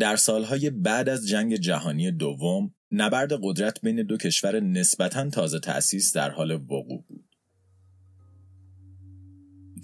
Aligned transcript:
در 0.00 0.16
سالهای 0.16 0.70
بعد 0.70 1.08
از 1.08 1.28
جنگ 1.28 1.56
جهانی 1.56 2.10
دوم 2.10 2.74
نبرد 2.92 3.32
قدرت 3.42 3.80
بین 3.82 4.02
دو 4.02 4.16
کشور 4.16 4.60
نسبتا 4.60 5.30
تازه 5.30 5.58
تأسیس 5.58 6.16
در 6.16 6.30
حال 6.30 6.50
وقوع 6.50 7.04
بود. 7.08 7.24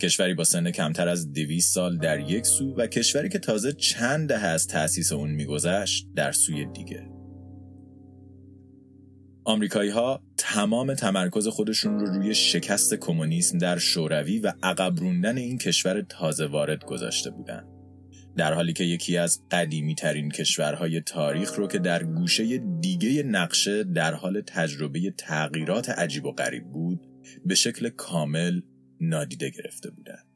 کشوری 0.02 0.34
با 0.34 0.44
سن 0.44 0.70
کمتر 0.70 1.08
از 1.08 1.32
دویست 1.32 1.74
سال 1.74 1.98
در 1.98 2.30
یک 2.30 2.46
سو 2.46 2.74
و 2.74 2.86
کشوری 2.86 3.28
که 3.28 3.38
تازه 3.38 3.72
چند 3.72 4.28
دهه 4.28 4.44
از 4.44 4.66
تأسیس 4.66 5.12
اون 5.12 5.30
میگذشت 5.30 6.06
در 6.14 6.32
سوی 6.32 6.66
دیگه. 6.66 7.10
آمریکایی 9.44 9.90
ها 9.90 10.22
تمام 10.36 10.94
تمرکز 10.94 11.48
خودشون 11.48 11.98
رو 11.98 12.06
روی 12.06 12.34
شکست 12.34 12.94
کمونیسم 12.94 13.58
در 13.58 13.78
شوروی 13.78 14.38
و 14.38 14.52
عقب 14.62 15.00
روندن 15.00 15.38
این 15.38 15.58
کشور 15.58 16.02
تازه 16.02 16.46
وارد 16.46 16.84
گذاشته 16.84 17.30
بودند. 17.30 17.75
در 18.36 18.52
حالی 18.52 18.72
که 18.72 18.84
یکی 18.84 19.16
از 19.16 19.40
قدیمی 19.50 19.94
ترین 19.94 20.30
کشورهای 20.30 21.00
تاریخ 21.00 21.54
رو 21.54 21.68
که 21.68 21.78
در 21.78 22.04
گوشه 22.04 22.58
دیگه 22.58 23.22
نقشه 23.22 23.84
در 23.84 24.14
حال 24.14 24.40
تجربه 24.40 25.10
تغییرات 25.10 25.88
عجیب 25.88 26.24
و 26.24 26.32
غریب 26.32 26.64
بود 26.64 27.00
به 27.44 27.54
شکل 27.54 27.88
کامل 27.88 28.60
نادیده 29.00 29.50
گرفته 29.50 29.90
بودند. 29.90 30.26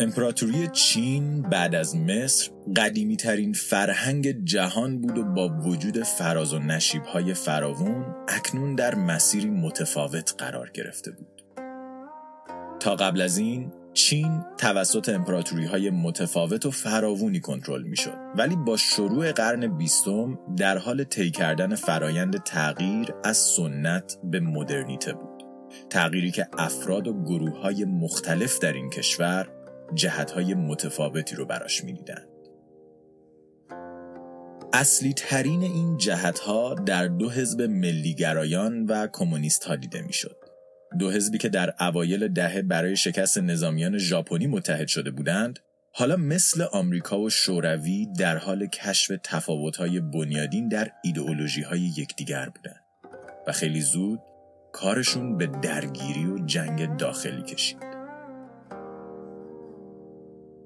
امپراتوری 0.00 0.68
چین 0.72 1.42
بعد 1.42 1.74
از 1.74 1.96
مصر 1.96 2.50
قدیمی 2.76 3.16
ترین 3.16 3.52
فرهنگ 3.52 4.44
جهان 4.44 5.00
بود 5.00 5.18
و 5.18 5.24
با 5.24 5.48
وجود 5.48 6.02
فراز 6.02 6.52
و 6.52 6.58
نشیب 6.58 7.02
های 7.02 7.34
فراوون 7.34 8.14
اکنون 8.28 8.74
در 8.74 8.94
مسیری 8.94 9.50
متفاوت 9.50 10.34
قرار 10.38 10.70
گرفته 10.70 11.10
بود. 11.10 11.42
تا 12.80 12.96
قبل 12.96 13.20
از 13.20 13.38
این 13.38 13.72
چین 13.92 14.44
توسط 14.58 15.08
امپراتوری 15.08 15.64
های 15.64 15.90
متفاوت 15.90 16.66
و 16.66 16.70
فراوونی 16.70 17.40
کنترل 17.40 17.82
می 17.82 17.96
شد 17.96 18.18
ولی 18.36 18.56
با 18.56 18.76
شروع 18.76 19.32
قرن 19.32 19.76
بیستم 19.76 20.38
در 20.56 20.78
حال 20.78 21.04
طی 21.04 21.30
کردن 21.30 21.74
فرایند 21.74 22.42
تغییر 22.42 23.14
از 23.24 23.36
سنت 23.36 24.18
به 24.24 24.40
مدرنیته 24.40 25.12
بود 25.12 25.44
تغییری 25.90 26.30
که 26.30 26.48
افراد 26.58 27.08
و 27.08 27.22
گروه 27.24 27.58
های 27.58 27.84
مختلف 27.84 28.58
در 28.58 28.72
این 28.72 28.90
کشور 28.90 29.48
جهت 29.94 30.30
های 30.30 30.54
متفاوتی 30.54 31.36
رو 31.36 31.46
براش 31.46 31.84
می 31.84 31.92
دیدن. 31.92 32.26
اصلی 34.72 35.12
ترین 35.12 35.62
این 35.62 35.96
جهت 35.96 36.38
ها 36.38 36.74
در 36.74 37.06
دو 37.06 37.30
حزب 37.30 37.62
ملیگرایان 37.62 38.86
و 38.86 39.06
کمونیست 39.12 39.64
ها 39.64 39.76
دیده 39.76 40.02
می 40.02 40.12
شد. 40.12 40.36
دو 40.98 41.10
حزبی 41.10 41.38
که 41.38 41.48
در 41.48 41.74
اوایل 41.80 42.28
دهه 42.28 42.62
برای 42.62 42.96
شکست 42.96 43.38
نظامیان 43.38 43.98
ژاپنی 43.98 44.46
متحد 44.46 44.88
شده 44.88 45.10
بودند 45.10 45.58
حالا 45.92 46.16
مثل 46.16 46.62
آمریکا 46.72 47.20
و 47.20 47.30
شوروی 47.30 48.06
در 48.18 48.36
حال 48.36 48.66
کشف 48.66 49.12
تفاوت‌های 49.22 50.00
بنیادین 50.00 50.68
در 50.68 50.90
ایدئولوژی‌های 51.04 51.80
یکدیگر 51.80 52.48
بودند 52.48 52.84
و 53.46 53.52
خیلی 53.52 53.80
زود 53.80 54.20
کارشون 54.72 55.36
به 55.36 55.46
درگیری 55.46 56.26
و 56.26 56.38
جنگ 56.46 56.96
داخلی 56.96 57.42
کشید. 57.42 57.89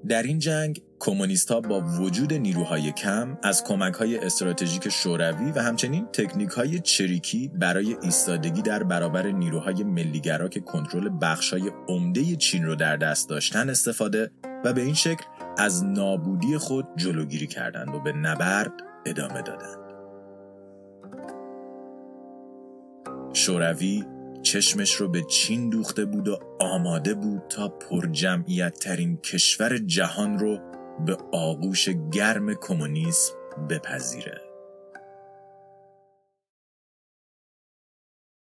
در 0.07 0.23
این 0.23 0.39
جنگ 0.39 0.81
کمونیست 0.99 1.51
ها 1.51 1.61
با 1.61 1.81
وجود 1.81 2.33
نیروهای 2.33 2.91
کم 2.91 3.37
از 3.43 3.63
کمک 3.63 3.93
های 3.93 4.17
استراتژیک 4.17 4.89
شوروی 4.89 5.51
و 5.51 5.59
همچنین 5.59 6.05
تکنیک 6.05 6.49
های 6.49 6.79
چریکی 6.79 7.47
برای 7.47 7.97
ایستادگی 8.01 8.61
در 8.61 8.83
برابر 8.83 9.27
نیروهای 9.27 9.83
ملیگرا 9.83 10.47
که 10.47 10.59
کنترل 10.59 11.09
بخش 11.21 11.53
های 11.53 11.71
عمده 11.87 12.35
چین 12.35 12.65
رو 12.65 12.75
در 12.75 12.97
دست 12.97 13.29
داشتن 13.29 13.69
استفاده 13.69 14.31
و 14.63 14.73
به 14.73 14.81
این 14.81 14.93
شکل 14.93 15.23
از 15.57 15.85
نابودی 15.85 16.57
خود 16.57 16.87
جلوگیری 16.95 17.47
کردند 17.47 17.95
و 17.95 17.99
به 17.99 18.11
نبرد 18.11 18.73
ادامه 19.05 19.41
دادند. 19.41 19.85
شوروی 23.33 24.03
چشمش 24.45 24.93
رو 24.93 25.09
به 25.09 25.23
چین 25.23 25.69
دوخته 25.69 26.05
بود 26.05 26.27
و 26.27 26.39
آماده 26.59 27.13
بود 27.13 27.41
تا 27.49 27.67
پر 27.67 28.07
جمعیت 28.11 28.79
ترین 28.79 29.17
کشور 29.17 29.77
جهان 29.77 30.39
رو 30.39 30.59
به 31.05 31.17
آغوش 31.33 31.89
گرم 32.13 32.53
کمونیسم 32.53 33.33
بپذیره. 33.69 34.41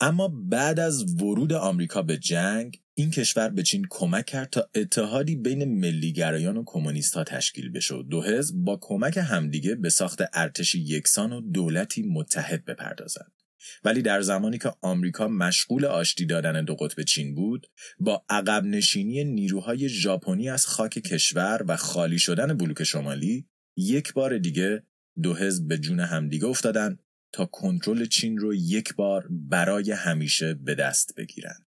اما 0.01 0.29
بعد 0.29 0.81
از 0.81 1.23
ورود 1.23 1.53
آمریکا 1.53 2.03
به 2.03 2.17
جنگ 2.17 2.81
این 2.95 3.11
کشور 3.11 3.49
به 3.49 3.63
چین 3.63 3.87
کمک 3.91 4.27
کرد 4.27 4.51
تا 4.51 4.69
اتحادی 4.75 5.37
بین 5.37 5.81
ملیگرایان 5.81 6.57
و 6.57 6.63
کمونیست 6.67 7.15
ها 7.15 7.25
تشکیل 7.25 7.73
بشه 7.73 7.95
و 7.95 8.03
دو 8.03 8.23
حزب 8.23 8.57
با 8.57 8.79
کمک 8.81 9.17
همدیگه 9.17 9.75
به 9.75 9.91
ساخت 9.91 10.23
ارتشی 10.33 10.81
یکسان 10.81 11.33
و 11.33 11.41
دولتی 11.41 12.03
متحد 12.03 12.65
بپردازند. 12.65 13.42
ولی 13.85 14.03
در 14.03 14.21
زمانی 14.21 14.59
که 14.59 14.73
آمریکا 14.81 15.29
مشغول 15.29 15.85
آشتی 15.85 16.27
دادن 16.27 16.65
دو 16.65 16.75
قطب 16.75 17.03
چین 17.03 17.35
بود 17.35 17.67
با 17.99 18.25
عقب 18.29 18.65
نشینی 18.65 19.25
نیروهای 19.25 19.89
ژاپنی 19.89 20.49
از 20.49 20.67
خاک 20.67 20.99
کشور 20.99 21.65
و 21.69 21.77
خالی 21.77 22.19
شدن 22.19 22.57
بلوک 22.57 22.85
شمالی 22.85 23.47
یک 23.77 24.13
بار 24.13 24.39
دیگه 24.39 24.83
دو 25.23 25.35
حزب 25.35 25.69
به 25.69 25.79
جون 25.79 26.01
همدیگه 26.01 26.47
افتادن 26.47 26.99
تا 27.33 27.47
کنترل 27.47 28.07
چین 28.07 28.39
رو 28.39 28.55
یک 28.55 28.95
بار 28.95 29.29
برای 29.31 29.91
همیشه 29.91 30.55
به 30.55 30.75
دست 30.75 31.15
بگیرن. 31.17 31.67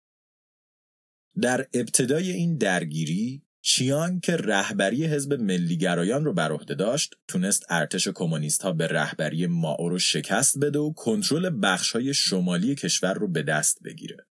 در 1.41 1.67
ابتدای 1.73 2.31
این 2.31 2.57
درگیری 2.57 3.46
چیانگ 3.69 4.21
که 4.21 4.37
رهبری 4.37 5.05
حزب 5.05 5.33
ملیگرایان 5.33 6.25
رو 6.25 6.33
بر 6.33 6.51
عهده 6.51 6.75
داشت 6.75 7.15
تونست 7.27 7.65
ارتش 7.69 8.07
کمونیست 8.07 8.61
ها 8.61 8.71
به 8.71 8.87
رهبری 8.87 9.47
ماو 9.47 9.89
رو 9.89 9.99
شکست 9.99 10.59
بده 10.59 10.79
و 10.79 10.93
کنترل 10.93 11.59
بخش 11.63 11.91
های 11.91 12.13
شمالی 12.13 12.75
کشور 12.75 13.13
رو 13.13 13.27
به 13.27 13.43
دست 13.43 13.83
بگیره. 13.83 14.27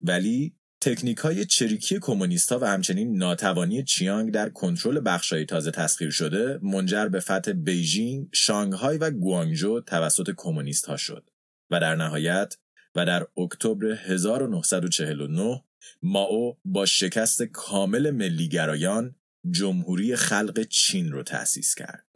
ولی 0.00 0.54
تکنیک 0.80 1.18
های 1.18 1.44
چریکی 1.44 1.98
کمونیست 1.98 2.52
ها 2.52 2.58
و 2.58 2.64
همچنین 2.64 3.18
ناتوانی 3.18 3.84
چیانگ 3.84 4.32
در 4.32 4.48
کنترل 4.48 5.02
بخش 5.04 5.32
های 5.32 5.44
تازه 5.44 5.70
تسخیر 5.70 6.10
شده 6.10 6.58
منجر 6.62 7.08
به 7.08 7.20
فتح 7.20 7.52
بیژینگ، 7.52 8.28
شانگهای 8.32 8.98
و 8.98 9.10
گوانگجو 9.10 9.80
توسط 9.80 10.30
کمونیست 10.36 10.86
ها 10.86 10.96
شد 10.96 11.30
و 11.70 11.80
در 11.80 11.94
نهایت 11.94 12.56
و 12.94 13.06
در 13.06 13.26
اکتبر 13.36 13.86
1949 13.86 15.62
مائو 16.02 16.56
با 16.64 16.86
شکست 16.86 17.42
کامل 17.42 18.10
ملیگرایان 18.10 19.14
جمهوری 19.50 20.16
خلق 20.16 20.62
چین 20.62 21.12
رو 21.12 21.22
تأسیس 21.22 21.74
کرد. 21.74 22.06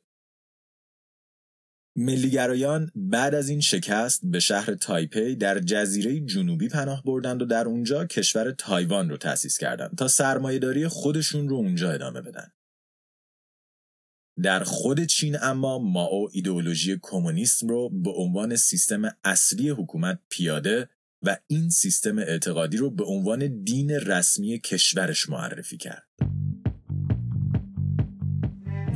ملیگرایان 1.97 2.91
بعد 2.95 3.35
از 3.35 3.49
این 3.49 3.61
شکست 3.61 4.21
به 4.25 4.41
شهر 4.41 4.75
تایپی 4.75 5.37
در 5.37 5.59
جزیره 5.59 6.21
جنوبی 6.21 6.69
پناه 6.69 7.03
بردند 7.05 7.43
و 7.43 7.45
در 7.45 7.65
اونجا 7.65 8.05
کشور 8.05 8.51
تایوان 8.51 9.11
رو 9.11 9.17
تأسیس 9.17 9.59
کردند 9.59 9.99
تا 9.99 10.09
سرمایه‌داری 10.09 10.89
خودشون 10.89 11.49
رو 11.49 11.57
اونجا 11.57 11.91
ادامه 11.91 12.21
بدن. 12.21 12.53
در 14.43 14.65
خود 14.65 15.05
چین 15.05 15.37
اما 15.43 15.79
ماو 15.79 16.29
ایدئولوژی 16.33 16.99
کمونیسم 17.03 17.69
رو 17.69 17.89
به 17.89 18.11
عنوان 18.11 18.57
سیستم 18.57 19.03
اصلی 19.25 19.71
حکومت 19.71 20.19
پیاده 20.29 20.89
و 21.23 21.37
این 21.47 21.69
سیستم 21.69 22.19
اعتقادی 22.19 22.77
رو 22.77 22.91
به 22.91 23.05
عنوان 23.05 23.63
دین 23.65 23.91
رسمی 23.91 24.59
کشورش 24.59 25.29
معرفی 25.29 25.77
کرد. 25.77 26.07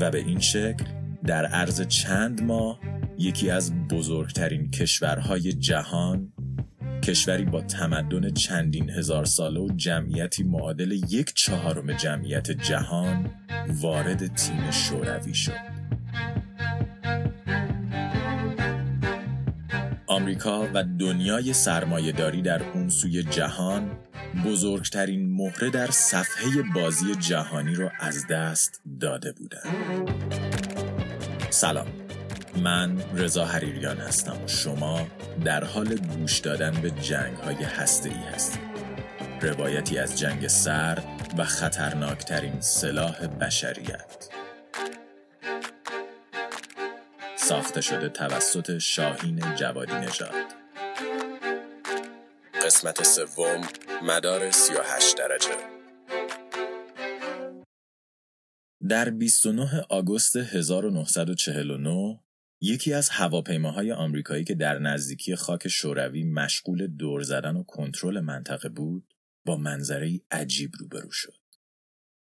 و 0.01 0.11
به 0.11 0.19
این 0.19 0.41
شکل 0.41 0.85
در 1.27 1.47
عرض 1.47 1.81
چند 1.81 2.43
ماه 2.43 2.81
یکی 3.19 3.51
از 3.51 3.73
بزرگترین 3.89 4.71
کشورهای 4.71 5.53
جهان 5.53 6.33
کشوری 7.03 7.45
با 7.45 7.61
تمدن 7.63 8.31
چندین 8.31 8.91
هزار 8.91 9.25
ساله 9.25 9.61
و 9.61 9.69
جمعیتی 9.77 10.43
معادل 10.43 10.93
یک 10.93 11.35
چهارم 11.35 11.93
جمعیت 11.93 12.51
جهان 12.51 13.31
وارد 13.69 14.35
تیم 14.35 14.71
شوروی 14.71 15.35
شد. 15.35 15.74
آمریکا 20.25 20.69
و 20.75 20.85
دنیای 20.85 21.53
سرمایهداری 21.53 22.43
در 22.43 22.63
اون 22.63 22.89
سوی 22.89 23.23
جهان 23.23 23.91
بزرگترین 24.45 25.37
مهره 25.37 25.71
در 25.71 25.91
صفحه 25.91 26.63
بازی 26.75 27.15
جهانی 27.15 27.75
رو 27.75 27.91
از 28.01 28.27
دست 28.27 28.83
داده 29.01 29.33
بودند. 29.33 29.65
سلام. 31.51 31.87
من 32.63 32.97
رضا 33.15 33.45
حریریان 33.45 33.97
هستم 33.97 34.45
و 34.45 34.49
شما 34.49 35.07
در 35.45 35.65
حال 35.65 35.97
گوش 35.97 36.39
دادن 36.39 36.73
به 36.83 36.91
جنگ 36.91 37.37
های 37.37 37.65
هسته 37.65 38.09
ای 38.09 38.35
هستید 38.35 38.61
روایتی 39.41 39.99
از 39.99 40.19
جنگ 40.19 40.47
سرد 40.47 41.05
و 41.39 41.45
خطرناکترین 41.45 42.61
سلاح 42.61 43.27
بشریت. 43.27 44.34
ساخته 47.49 47.81
شده 47.81 48.09
توسط 48.09 48.79
شاهین 48.79 49.55
جوادی 49.57 49.93
نژاد 49.93 50.35
قسمت 52.67 53.03
سوم 53.03 53.61
مدار 54.03 54.51
38 54.51 55.17
درجه 55.17 55.51
در 58.89 59.11
29 59.11 59.85
آگوست 59.89 60.37
1949 60.37 62.21
یکی 62.61 62.93
از 62.93 63.09
هواپیماهای 63.09 63.93
آمریکایی 63.93 64.45
که 64.45 64.55
در 64.55 64.79
نزدیکی 64.79 65.37
خاک 65.37 65.69
شوروی 65.69 66.25
مشغول 66.25 66.87
دور 66.87 67.23
زدن 67.23 67.57
و 67.57 67.63
کنترل 67.63 68.21
منطقه 68.21 68.69
بود 68.69 69.15
با 69.47 69.57
منظره 69.57 70.21
عجیب 70.31 70.71
روبرو 70.81 71.11
شد. 71.11 71.44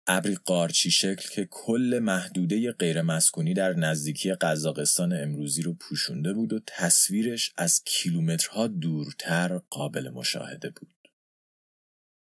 ابری 0.08 0.36
قارچی 0.36 0.92
شکل 0.92 1.30
که 1.30 1.48
کل 1.52 2.00
محدوده 2.04 2.72
غیرمسکونی 2.72 3.54
در 3.54 3.74
نزدیکی 3.74 4.34
قزاقستان 4.34 5.14
امروزی 5.14 5.62
رو 5.62 5.74
پوشونده 5.74 6.34
بود 6.34 6.54
و 6.54 6.60
تصویرش 6.68 7.54
از 7.58 7.84
کیلومترها 7.86 8.68
دورتر 8.68 9.58
قابل 9.70 10.10
مشاهده 10.10 10.70
بود. 10.70 10.96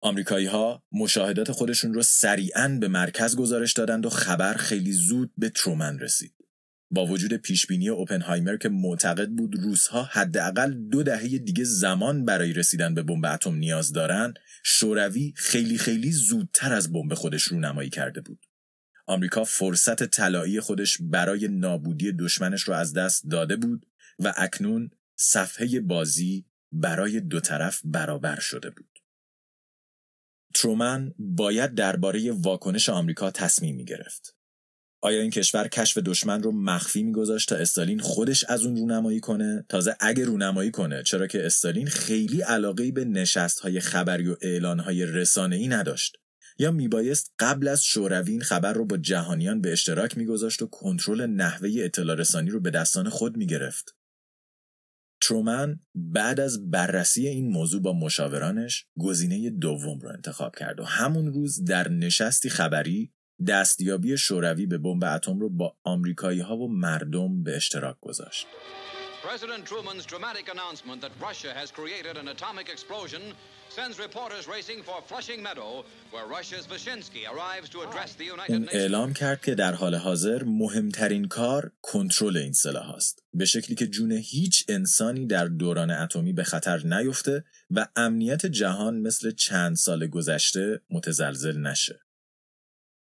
آمریکایی 0.01 0.45
ها 0.45 0.83
مشاهدات 0.91 1.51
خودشون 1.51 1.93
رو 1.93 2.03
سریعا 2.03 2.77
به 2.81 2.87
مرکز 2.87 3.35
گزارش 3.35 3.73
دادند 3.73 4.05
و 4.05 4.09
خبر 4.09 4.53
خیلی 4.53 4.91
زود 4.91 5.31
به 5.37 5.49
ترومن 5.49 5.99
رسید. 5.99 6.40
با 6.91 7.05
وجود 7.05 7.33
پیشبینی 7.33 7.89
اوپنهایمر 7.89 8.57
که 8.57 8.69
معتقد 8.69 9.29
بود 9.29 9.55
روسها 9.55 10.03
حداقل 10.03 10.73
دو 10.73 11.03
دهه 11.03 11.27
دیگه 11.37 11.63
زمان 11.63 12.25
برای 12.25 12.53
رسیدن 12.53 12.93
به 12.93 13.03
بمب 13.03 13.25
اتم 13.25 13.55
نیاز 13.55 13.93
دارن 13.93 14.33
شوروی 14.63 15.33
خیلی 15.35 15.77
خیلی 15.77 16.11
زودتر 16.11 16.73
از 16.73 16.91
بمب 16.91 17.13
خودش 17.13 17.43
رونمایی 17.43 17.89
کرده 17.89 18.21
بود 18.21 18.45
آمریکا 19.07 19.43
فرصت 19.43 20.03
طلایی 20.03 20.59
خودش 20.59 20.97
برای 21.01 21.47
نابودی 21.47 22.11
دشمنش 22.11 22.61
رو 22.61 22.73
از 22.73 22.93
دست 22.93 23.23
داده 23.29 23.55
بود 23.55 23.85
و 24.19 24.33
اکنون 24.37 24.91
صفحه 25.15 25.79
بازی 25.79 26.45
برای 26.71 27.19
دو 27.19 27.39
طرف 27.39 27.81
برابر 27.83 28.39
شده 28.39 28.69
بود 28.69 28.99
ترومن 30.53 31.13
باید 31.19 31.75
درباره 31.75 32.31
واکنش 32.31 32.89
آمریکا 32.89 33.31
تصمیم 33.31 33.75
می 33.75 33.85
گرفت. 33.85 34.40
آیا 35.03 35.21
این 35.21 35.31
کشور 35.31 35.67
کشف 35.67 35.97
دشمن 35.97 36.43
رو 36.43 36.51
مخفی 36.51 37.03
میگذاشت 37.03 37.49
تا 37.49 37.55
استالین 37.55 37.99
خودش 37.99 38.43
از 38.43 38.65
اون 38.65 38.75
رونمایی 38.75 39.19
کنه؟ 39.19 39.65
تازه 39.69 39.95
اگه 39.99 40.25
رونمایی 40.25 40.71
کنه 40.71 41.03
چرا 41.03 41.27
که 41.27 41.45
استالین 41.45 41.87
خیلی 41.87 42.41
علاقه 42.41 42.91
به 42.91 43.05
نشست 43.05 43.59
های 43.59 43.79
خبری 43.79 44.27
و 44.27 44.35
اعلان 44.41 44.79
های 44.79 45.05
رسانه 45.05 45.55
ای 45.55 45.67
نداشت. 45.67 46.17
یا 46.59 46.71
میبایست 46.71 47.33
قبل 47.39 47.67
از 47.67 47.83
شوروی 47.83 48.31
این 48.31 48.41
خبر 48.41 48.73
رو 48.73 48.85
با 48.85 48.97
جهانیان 48.97 49.61
به 49.61 49.71
اشتراک 49.71 50.17
میگذاشت 50.17 50.61
و 50.61 50.67
کنترل 50.67 51.25
نحوه 51.25 51.69
اطلاع 51.77 52.15
رسانی 52.15 52.49
رو 52.49 52.59
به 52.59 52.69
دستان 52.69 53.09
خود 53.09 53.37
می‌گرفت. 53.37 53.95
ترومن 55.21 55.79
بعد 55.95 56.39
از 56.39 56.69
بررسی 56.69 57.27
این 57.27 57.51
موضوع 57.51 57.81
با 57.81 57.93
مشاورانش 57.93 58.85
گزینه 58.99 59.49
دوم 59.49 59.99
رو 59.99 60.09
انتخاب 60.09 60.55
کرد 60.55 60.79
و 60.79 60.83
همون 60.83 61.33
روز 61.33 61.63
در 61.63 61.89
نشستی 61.89 62.49
خبری 62.49 63.13
دستیابی 63.47 64.17
شوروی 64.17 64.65
به 64.65 64.77
بمب 64.77 65.03
اتم 65.03 65.39
رو 65.39 65.49
با 65.49 65.75
آمریکایی 65.83 66.39
ها 66.39 66.57
و 66.57 66.71
مردم 66.71 67.43
به 67.43 67.55
اشتراک 67.55 67.95
گذاشت. 68.01 68.47
President 69.23 69.63
Truman's 69.71 70.05
dramatic 70.13 70.45
announcement 70.55 70.99
that 71.05 71.11
Russia 71.27 71.51
has 71.53 71.69
created 71.69 72.17
an 72.21 72.27
atomic 72.35 72.67
explosion 72.75 73.21
sends 73.69 73.99
reporters 73.99 74.47
racing 74.55 74.79
for 74.87 74.97
Flushing 75.09 75.41
Meadow, 75.47 75.85
where 76.13 76.25
Russia's 76.37 76.65
Vyshinsky 76.73 77.23
arrives 77.31 77.67
to 77.73 77.77
address 77.85 78.15
the 78.15 78.25
United 78.25 78.61
Nations. 78.61 78.75
اعلام 78.75 79.13
کرد 79.13 79.41
که 79.41 79.55
در 79.55 79.73
حال 79.73 79.95
حاضر 79.95 80.43
مهمترین 80.43 81.27
کار 81.27 81.71
کنترل 81.81 82.37
این 82.37 82.53
سلاح 82.53 82.89
است 82.89 83.23
به 83.33 83.45
شکلی 83.45 83.75
که 83.75 83.87
جون 83.87 84.11
هیچ 84.11 84.65
انسانی 84.69 85.25
در 85.25 85.45
دوران 85.45 85.91
اتمی 85.91 86.33
به 86.33 86.43
خطر 86.43 86.77
نیفته 86.85 87.43
و 87.71 87.87
امنیت 87.95 88.45
جهان 88.45 88.99
مثل 88.99 89.31
چند 89.31 89.75
سال 89.75 90.07
گذشته 90.07 90.81
متزلزل 90.89 91.57
نشه. 91.57 91.99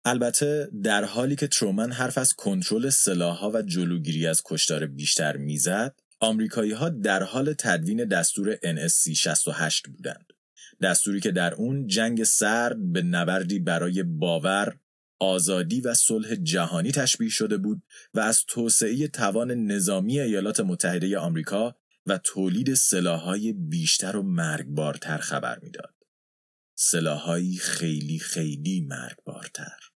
البته 0.04 0.68
در 0.82 1.04
حالی 1.04 1.36
که 1.36 1.46
ترومن 1.46 1.92
حرف 1.92 2.18
از 2.18 2.34
کنترل 2.34 2.90
سلاحها 2.90 3.50
و 3.50 3.62
جلوگیری 3.62 4.26
از 4.26 4.42
کشتار 4.44 4.86
بیشتر 4.86 5.36
می‌زد 5.36 5.94
آمریکایی 6.20 6.72
ها 6.72 6.88
در 6.88 7.22
حال 7.22 7.52
تدوین 7.52 8.04
دستور 8.04 8.56
NSC 8.56 9.12
68 9.16 9.88
بودند 9.88 10.32
دستوری 10.82 11.20
که 11.20 11.30
در 11.30 11.54
اون 11.54 11.86
جنگ 11.86 12.24
سرد 12.24 12.92
به 12.92 13.02
نبردی 13.02 13.58
برای 13.58 14.02
باور 14.02 14.76
آزادی 15.18 15.80
و 15.80 15.94
صلح 15.94 16.34
جهانی 16.34 16.92
تشبیه 16.92 17.28
شده 17.28 17.56
بود 17.56 17.82
و 18.14 18.20
از 18.20 18.44
توسعه 18.44 19.08
توان 19.08 19.50
نظامی 19.50 20.20
ایالات 20.20 20.60
متحده 20.60 21.18
آمریکا 21.18 21.76
و 22.06 22.18
تولید 22.18 22.74
سلاحهای 22.74 23.52
بیشتر 23.52 24.16
و 24.16 24.22
مرگبارتر 24.22 25.18
خبر 25.18 25.58
می‌داد. 25.58 25.94
سلاحهایی 26.74 27.56
خیلی 27.56 28.18
خیلی 28.18 28.80
مرگبارتر. 28.80 29.91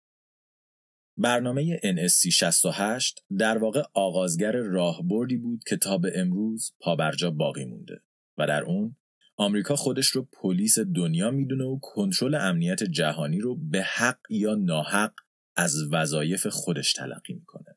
برنامه 1.17 1.76
NSC 1.76 2.32
68 2.32 3.25
در 3.38 3.59
واقع 3.59 3.82
آغازگر 3.94 4.53
راهبردی 4.53 5.37
بود 5.37 5.64
که 5.67 5.76
تا 5.76 5.99
به 5.99 6.12
امروز 6.14 6.73
پابرجا 6.81 7.31
باقی 7.31 7.64
مونده 7.64 8.03
و 8.38 8.47
در 8.47 8.62
اون 8.62 8.97
آمریکا 9.37 9.76
خودش 9.76 10.06
رو 10.06 10.29
پلیس 10.32 10.79
دنیا 10.79 11.31
می‌دونه 11.31 11.64
و 11.64 11.79
کنترل 11.82 12.35
امنیت 12.35 12.82
جهانی 12.82 13.41
رو 13.41 13.56
به 13.56 13.82
حق 13.82 14.19
یا 14.31 14.55
ناحق 14.55 15.12
از 15.56 15.93
وظایف 15.93 16.47
خودش 16.47 16.93
تلقی 16.93 17.35
می‌کنه. 17.35 17.76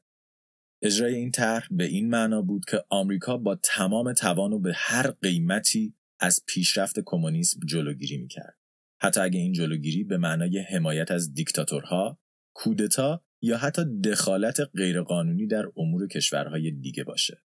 اجرای 0.82 1.16
این 1.16 1.32
طرح 1.32 1.68
به 1.72 1.84
این 1.84 2.10
معنا 2.10 2.42
بود 2.42 2.66
که 2.66 2.84
آمریکا 2.90 3.38
با 3.38 3.56
تمام 3.56 4.14
توان 4.14 4.54
و 4.54 4.60
به 4.60 4.72
هر 4.76 5.12
قیمتی 5.12 5.96
از 6.20 6.40
پیشرفت 6.48 7.00
کمونیسم 7.06 7.60
جلوگیری 7.66 8.18
می‌کرد. 8.18 8.58
حتی 9.02 9.20
اگه 9.20 9.40
این 9.40 9.54
جلوگیری 9.54 10.04
به 10.04 10.18
معنای 10.18 10.60
حمایت 10.60 11.12
از 11.12 11.34
دیکتاتورها، 11.34 12.20
کودتا 12.54 13.25
یا 13.45 13.57
حتی 13.57 13.81
دخالت 14.03 14.59
غیرقانونی 14.59 15.47
در 15.47 15.65
امور 15.77 16.07
کشورهای 16.07 16.71
دیگه 16.71 17.03
باشه. 17.03 17.42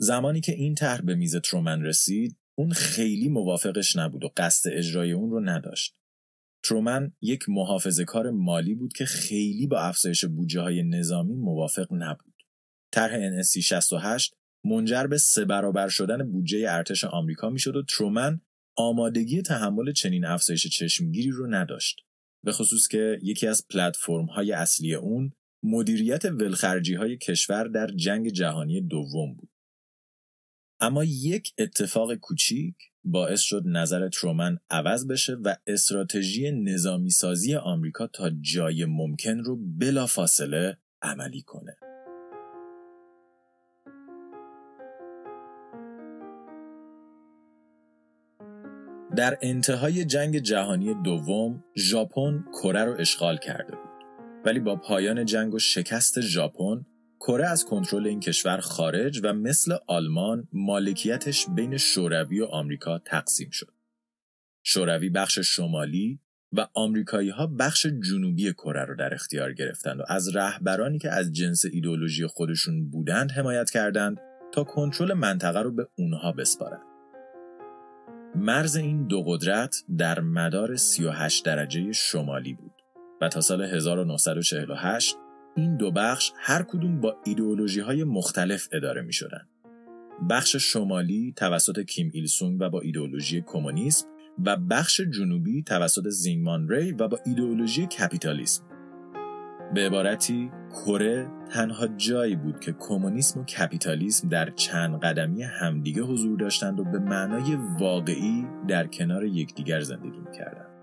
زمانی 0.00 0.40
که 0.40 0.52
این 0.52 0.74
طرح 0.74 1.00
به 1.00 1.14
میز 1.14 1.36
ترومن 1.36 1.82
رسید، 1.82 2.36
اون 2.58 2.72
خیلی 2.72 3.28
موافقش 3.28 3.96
نبود 3.96 4.24
و 4.24 4.32
قصد 4.36 4.70
اجرای 4.72 5.12
اون 5.12 5.30
رو 5.30 5.40
نداشت. 5.40 5.96
ترومن 6.64 7.12
یک 7.20 7.48
محافظه 7.48 8.04
کار 8.04 8.30
مالی 8.30 8.74
بود 8.74 8.92
که 8.92 9.04
خیلی 9.04 9.66
با 9.66 9.80
افزایش 9.80 10.24
بودجه 10.24 10.60
های 10.60 10.82
نظامی 10.82 11.34
موافق 11.34 11.86
نبود. 11.90 12.34
طرح 12.92 13.42
NSC 13.42 13.58
68 13.58 14.34
منجر 14.64 15.06
به 15.06 15.18
سه 15.18 15.44
برابر 15.44 15.88
شدن 15.88 16.30
بودجه 16.32 16.66
ارتش 16.68 17.04
آمریکا 17.04 17.50
می‌شد 17.50 17.76
و 17.76 17.82
ترومن 17.82 18.40
آمادگی 18.76 19.42
تحمل 19.42 19.92
چنین 19.92 20.24
افزایش 20.24 20.66
چشمگیری 20.66 21.30
رو 21.30 21.46
نداشت. 21.46 22.06
به 22.46 22.52
خصوص 22.52 22.88
که 22.88 23.18
یکی 23.22 23.46
از 23.46 23.66
پلتفرم 23.68 24.24
های 24.24 24.52
اصلی 24.52 24.94
اون 24.94 25.32
مدیریت 25.62 26.24
ولخرجی 26.24 26.94
های 26.94 27.16
کشور 27.16 27.64
در 27.64 27.86
جنگ 27.86 28.28
جهانی 28.28 28.80
دوم 28.80 29.34
بود. 29.34 29.50
اما 30.80 31.04
یک 31.04 31.52
اتفاق 31.58 32.14
کوچیک 32.14 32.74
باعث 33.04 33.40
شد 33.40 33.62
نظر 33.66 34.08
ترومن 34.08 34.58
عوض 34.70 35.06
بشه 35.06 35.34
و 35.34 35.56
استراتژی 35.66 36.50
نظامی 36.50 37.10
سازی 37.10 37.54
آمریکا 37.54 38.06
تا 38.06 38.30
جای 38.40 38.84
ممکن 38.84 39.38
رو 39.38 39.56
بلا 39.78 40.06
فاصله 40.06 40.76
عملی 41.02 41.42
کنه. 41.42 41.76
در 49.16 49.38
انتهای 49.42 50.04
جنگ 50.04 50.38
جهانی 50.38 50.94
دوم 50.94 51.64
ژاپن 51.76 52.44
کره 52.62 52.84
رو 52.84 53.00
اشغال 53.00 53.36
کرده 53.36 53.76
بود. 53.76 53.90
ولی 54.44 54.60
با 54.60 54.76
پایان 54.76 55.24
جنگ 55.24 55.54
و 55.54 55.58
شکست 55.58 56.20
ژاپن 56.20 56.86
کره 57.20 57.46
از 57.46 57.64
کنترل 57.64 58.06
این 58.06 58.20
کشور 58.20 58.60
خارج 58.60 59.20
و 59.22 59.32
مثل 59.32 59.76
آلمان 59.86 60.48
مالکیتش 60.52 61.46
بین 61.46 61.76
شوروی 61.76 62.40
و 62.40 62.44
آمریکا 62.44 62.98
تقسیم 62.98 63.50
شد. 63.50 63.74
شوروی 64.64 65.08
بخش 65.08 65.38
شمالی 65.38 66.20
و 66.52 66.68
آمریکایی 66.74 67.30
ها 67.30 67.46
بخش 67.46 67.86
جنوبی 67.86 68.52
کره 68.52 68.84
رو 68.84 68.96
در 68.96 69.14
اختیار 69.14 69.52
گرفتند 69.52 70.00
و 70.00 70.04
از 70.08 70.36
رهبرانی 70.36 70.98
که 70.98 71.10
از 71.10 71.32
جنس 71.32 71.64
ایدولوژی 71.72 72.26
خودشون 72.26 72.90
بودند 72.90 73.30
حمایت 73.30 73.70
کردند 73.70 74.20
تا 74.52 74.64
کنترل 74.64 75.12
منطقه 75.12 75.62
رو 75.62 75.72
به 75.72 75.88
اونها 75.98 76.32
بسپارند. 76.32 76.85
مرز 78.36 78.76
این 78.76 79.06
دو 79.06 79.22
قدرت 79.22 79.84
در 79.98 80.20
مدار 80.20 80.76
38 80.76 81.44
درجه 81.44 81.92
شمالی 81.92 82.54
بود 82.54 82.72
و 83.20 83.28
تا 83.28 83.40
سال 83.40 83.62
1948 83.62 85.16
این 85.56 85.76
دو 85.76 85.90
بخش 85.90 86.32
هر 86.36 86.62
کدوم 86.62 87.00
با 87.00 87.16
ایدئولوژی 87.24 87.80
های 87.80 88.04
مختلف 88.04 88.68
اداره 88.72 89.02
می 89.02 89.12
شدن. 89.12 89.48
بخش 90.30 90.56
شمالی 90.56 91.34
توسط 91.36 91.80
کیم 91.80 92.10
ایل 92.14 92.26
سونگ 92.26 92.60
و 92.60 92.70
با 92.70 92.80
ایدئولوژی 92.80 93.42
کمونیسم 93.46 94.06
و 94.44 94.56
بخش 94.56 95.00
جنوبی 95.00 95.62
توسط 95.62 96.08
زینگمان 96.08 96.68
ری 96.68 96.92
و 96.92 97.08
با 97.08 97.18
ایدئولوژی 97.26 97.86
کپیتالیسم 97.86 98.75
به 99.74 99.86
عبارتی 99.86 100.50
کره 100.70 101.26
تنها 101.50 101.86
جایی 101.86 102.36
بود 102.36 102.60
که 102.60 102.74
کمونیسم 102.78 103.40
و 103.40 103.44
کپیتالیسم 103.44 104.28
در 104.28 104.50
چند 104.50 105.00
قدمی 105.00 105.42
همدیگه 105.42 106.02
حضور 106.02 106.38
داشتند 106.38 106.80
و 106.80 106.84
به 106.84 106.98
معنای 106.98 107.58
واقعی 107.80 108.46
در 108.68 108.86
کنار 108.86 109.24
یکدیگر 109.24 109.80
زندگی 109.80 110.18
می‌کردند 110.18 110.76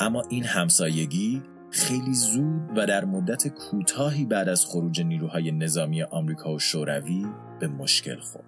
اما 0.00 0.22
این 0.28 0.44
همسایگی 0.44 1.42
خیلی 1.70 2.14
زود 2.14 2.70
و 2.76 2.86
در 2.86 3.04
مدت 3.04 3.48
کوتاهی 3.48 4.24
بعد 4.24 4.48
از 4.48 4.66
خروج 4.66 5.00
نیروهای 5.00 5.52
نظامی 5.52 6.02
آمریکا 6.02 6.54
و 6.54 6.58
شوروی 6.58 7.26
به 7.60 7.68
مشکل 7.68 8.20
خورد. 8.20 8.44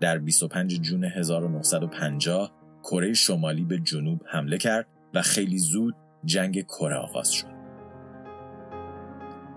در 0.00 0.18
25 0.18 0.80
جون 0.80 1.04
1950 1.04 2.52
کره 2.82 3.12
شمالی 3.12 3.64
به 3.64 3.78
جنوب 3.78 4.20
حمله 4.26 4.58
کرد 4.58 4.86
و 5.14 5.22
خیلی 5.22 5.58
زود 5.58 5.94
جنگ 6.24 6.62
کره 6.62 6.96
آغاز 6.96 7.32
شد. 7.32 7.59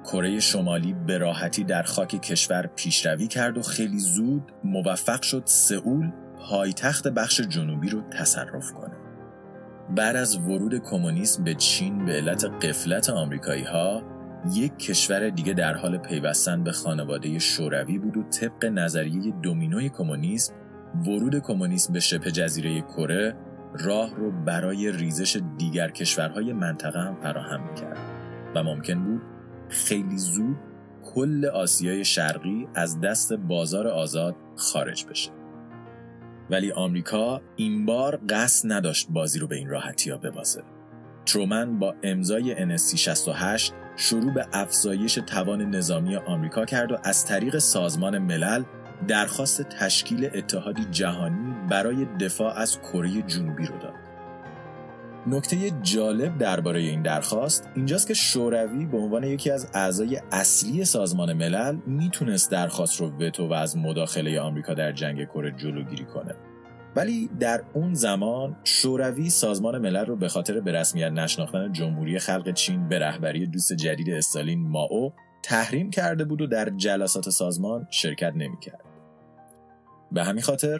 کره 0.04 0.40
شمالی 0.40 0.94
به 0.94 1.18
راحتی 1.18 1.64
در 1.64 1.84
خاک 1.84 2.22
کشور 2.22 2.68
پیشروی 2.76 3.28
کرد 3.28 3.58
و 3.58 3.62
خیلی 3.62 4.00
زود 4.00 4.52
موفق 4.64 5.22
شد 5.22 5.44
سئول 5.46 6.12
پایتخت 6.50 7.08
بخش 7.08 7.42
جنوبی 7.42 7.90
رو 7.90 8.02
تصرف 8.02 8.72
کنه. 8.72 8.94
بعد 9.96 10.16
از 10.16 10.38
ورود 10.38 10.80
کمونیسم 10.80 11.44
به 11.44 11.54
چین 11.54 12.06
به 12.06 12.12
علت 12.12 12.46
قفلت 12.46 13.10
آمریکایی 13.10 13.64
ها 13.64 14.04
یک 14.54 14.78
کشور 14.78 15.30
دیگه 15.30 15.54
در 15.54 15.74
حال 15.74 15.98
پیوستن 15.98 16.64
به 16.64 16.72
خانواده 16.72 17.40
شوروی 17.40 17.98
بود 17.98 18.18
و 18.18 18.24
طبق 18.24 18.66
نظریه 18.66 19.34
دومینوی 19.42 19.90
کمونیسم 19.90 20.54
ورود 21.08 21.40
کمونیسم 21.40 21.94
به 21.94 22.00
شبه 22.00 22.32
جزیره 22.32 22.82
کره 22.82 23.36
راه 23.74 24.16
رو 24.16 24.32
برای 24.32 24.92
ریزش 24.92 25.42
دیگر 25.58 25.90
کشورهای 25.90 26.54
منطقه 26.54 27.00
هم 27.00 27.16
فراهم 27.16 27.70
می‌کرد 27.70 27.98
و 28.56 28.64
ممکن 28.64 29.04
بود 29.04 29.33
خیلی 29.74 30.18
زود 30.18 30.58
کل 31.04 31.46
آسیای 31.46 32.06
شرقی 32.06 32.68
از 32.76 33.02
دست 33.02 33.34
بازار 33.34 33.88
آزاد 33.88 34.36
خارج 34.56 35.06
بشه 35.06 35.32
ولی 36.50 36.72
آمریکا 36.72 37.42
این 37.56 37.86
بار 37.86 38.20
قصد 38.30 38.72
نداشت 38.72 39.08
بازی 39.10 39.40
رو 39.40 39.48
به 39.48 39.56
این 39.56 39.70
راحتی 39.70 40.10
ها 40.10 40.18
ببازه 40.18 40.64
ترومن 41.26 41.80
با 41.80 41.96
امضای 42.04 42.78
NSC 42.78 42.96
68 42.96 43.74
شروع 43.96 44.34
به 44.34 44.48
افزایش 44.54 45.14
توان 45.14 45.62
نظامی 45.62 46.16
آمریکا 46.16 46.66
کرد 46.66 46.92
و 46.92 46.98
از 47.04 47.26
طریق 47.26 47.58
سازمان 47.58 48.18
ملل 48.18 48.64
درخواست 49.08 49.62
تشکیل 49.62 50.30
اتحادی 50.34 50.86
جهانی 50.86 51.56
برای 51.70 52.06
دفاع 52.06 52.58
از 52.58 52.80
کره 52.80 53.22
جنوبی 53.22 53.66
رو 53.66 53.78
داد. 53.78 54.03
نکته 55.28 55.72
جالب 55.82 56.38
درباره 56.38 56.80
این 56.80 57.02
درخواست 57.02 57.70
اینجاست 57.76 58.08
که 58.08 58.14
شوروی 58.14 58.86
به 58.86 58.98
عنوان 58.98 59.24
یکی 59.24 59.52
از 59.52 59.70
اعضای 59.74 60.22
اصلی 60.32 60.86
سازمان 60.86 61.34
ملل 61.34 61.78
می‌تونست 61.88 62.52
درخواست 62.52 63.02
رو 63.02 63.08
وتو 63.10 63.48
و 63.48 63.54
از 63.54 63.78
مداخله 63.78 64.40
آمریکا 64.40 64.74
در 64.74 64.92
جنگ 64.92 65.26
کره 65.26 65.52
جلوگیری 65.52 66.06
کنه. 66.06 66.36
ولی 66.96 67.30
در 67.40 67.64
اون 67.74 67.94
زمان 67.94 68.56
شوروی 68.64 69.30
سازمان 69.30 69.78
ملل 69.78 70.06
رو 70.06 70.16
به 70.16 70.28
خاطر 70.28 70.60
به 70.60 70.72
رسمیت 70.72 71.12
نشناختن 71.12 71.72
جمهوری 71.72 72.20
خلق 72.20 72.54
چین 72.54 72.88
به 72.88 73.00
رهبری 73.00 73.48
دوست 73.48 73.74
جدید 73.74 74.10
استالین 74.10 74.68
ماو 74.68 75.14
تحریم 75.44 75.90
کرده 75.90 76.26
بود 76.26 76.42
و 76.42 76.48
در 76.48 76.70
جلسات 76.70 77.30
سازمان 77.30 77.88
شرکت 77.90 78.34
نمی‌کرد. 78.36 78.84
به 80.12 80.24
همین 80.24 80.42
خاطر 80.42 80.80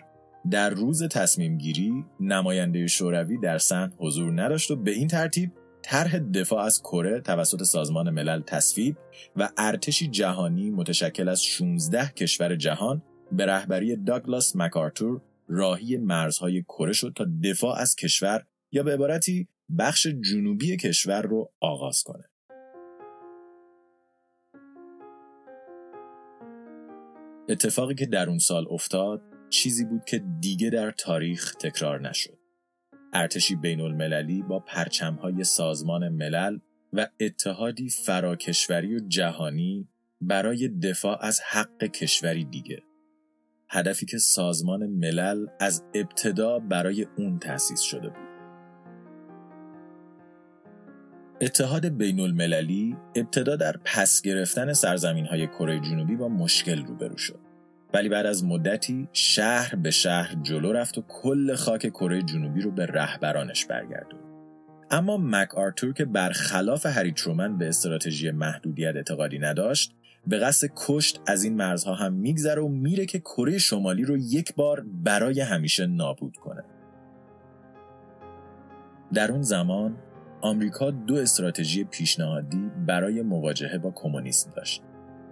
در 0.52 0.70
روز 0.70 1.04
تصمیم 1.04 1.58
گیری 1.58 2.06
نماینده 2.20 2.88
شوروی 2.88 3.38
در 3.38 3.58
سن 3.58 3.94
حضور 3.98 4.42
نداشت 4.42 4.72
و 4.72 4.76
به 4.76 4.92
این 4.92 5.08
ترتیب 5.08 5.52
طرح 5.82 6.20
دفاع 6.20 6.64
از 6.64 6.82
کره 6.82 7.22
توسط 7.22 7.64
سازمان 7.64 8.10
ملل 8.10 8.42
تصویب 8.42 8.98
و 9.36 9.50
ارتشی 9.58 10.08
جهانی 10.08 10.72
متشکل 10.72 11.30
از 11.30 11.44
16 11.44 12.10
کشور 12.10 12.56
جهان 12.56 13.02
به 13.32 13.46
رهبری 13.46 13.96
داگلاس 13.96 14.56
مکارتور 14.56 15.22
راهی 15.48 15.98
مرزهای 15.98 16.62
کره 16.62 16.94
شد 16.94 17.14
تا 17.16 17.26
دفاع 17.44 17.76
از 17.78 17.96
کشور 17.96 18.44
یا 18.72 18.84
به 18.84 18.94
عبارتی 18.94 19.48
بخش 19.80 20.08
جنوبی 20.08 20.78
کشور 20.78 21.22
رو 21.22 21.52
آغاز 21.60 22.04
کنه. 22.04 22.24
اتفاقی 27.50 27.96
که 27.96 28.06
در 28.06 28.30
اون 28.30 28.38
سال 28.38 28.66
افتاد 28.70 29.33
چیزی 29.54 29.86
بود 29.86 30.06
که 30.06 30.24
دیگه 30.40 30.70
در 30.70 30.92
تاریخ 30.92 31.56
تکرار 31.56 32.10
نشد. 32.10 32.38
ارتشی 33.14 33.56
بین 33.56 33.82
المللی 33.82 34.42
با 34.42 34.60
پرچمهای 34.60 35.44
سازمان 35.44 36.10
ملل 36.10 36.58
و 36.94 37.08
اتحادی 37.20 37.90
فراکشوری 37.90 38.96
و 38.96 39.00
جهانی 39.08 39.88
برای 40.22 40.68
دفاع 40.68 41.26
از 41.26 41.42
حق 41.50 41.84
کشوری 41.84 42.46
دیگه. 42.46 42.84
هدفی 43.70 44.06
که 44.06 44.18
سازمان 44.18 44.88
ملل 44.88 45.48
از 45.60 45.84
ابتدا 45.94 46.60
برای 46.60 47.08
اون 47.18 47.40
تأسیس 47.40 47.82
شده 47.82 48.10
بود. 48.10 48.34
اتحاد 51.42 51.86
بین 51.86 52.20
المللی 52.20 52.98
ابتدا 53.16 53.56
در 53.56 53.76
پس 53.86 54.22
گرفتن 54.22 54.74
سرزمین 54.74 55.26
های 55.26 55.48
کره 55.48 55.80
جنوبی 55.80 56.16
با 56.16 56.28
مشکل 56.28 56.86
روبرو 56.86 57.18
شد. 57.18 57.53
ولی 57.94 58.10
بعد 58.10 58.26
از 58.26 58.46
مدتی 58.46 59.08
شهر 59.14 59.76
به 59.76 59.92
شهر 59.92 60.36
جلو 60.42 60.72
رفت 60.72 60.98
و 60.98 61.02
کل 61.08 61.56
خاک 61.56 61.90
کره 61.90 62.22
جنوبی 62.22 62.62
رو 62.62 62.72
به 62.72 62.86
رهبرانش 62.86 63.66
برگردون. 63.66 64.20
اما 64.92 65.18
مک 65.18 65.56
آرتور 65.56 65.94
که 65.94 66.06
برخلاف 66.06 66.86
هری 66.86 67.12
ترومن 67.12 67.58
به 67.58 67.68
استراتژی 67.68 68.32
محدودیت 68.32 68.96
اعتقادی 68.96 69.40
نداشت 69.40 69.96
به 70.28 70.38
قصد 70.38 70.68
کشت 70.76 71.22
از 71.28 71.44
این 71.44 71.56
مرزها 71.56 71.94
هم 71.94 72.14
میگذره 72.14 72.62
و 72.62 72.68
میره 72.68 73.06
که 73.06 73.20
کره 73.20 73.58
شمالی 73.58 74.04
رو 74.04 74.18
یک 74.18 74.56
بار 74.56 74.86
برای 75.04 75.42
همیشه 75.42 75.86
نابود 75.86 76.38
کنه. 76.38 76.64
در 79.14 79.32
اون 79.32 79.42
زمان 79.42 79.98
آمریکا 80.42 80.92
دو 80.92 81.16
استراتژی 81.16 81.84
پیشنهادی 81.84 82.72
برای 82.88 83.22
مواجهه 83.22 83.78
با 83.78 83.92
کمونیسم 83.96 84.52
داشت. 84.56 84.84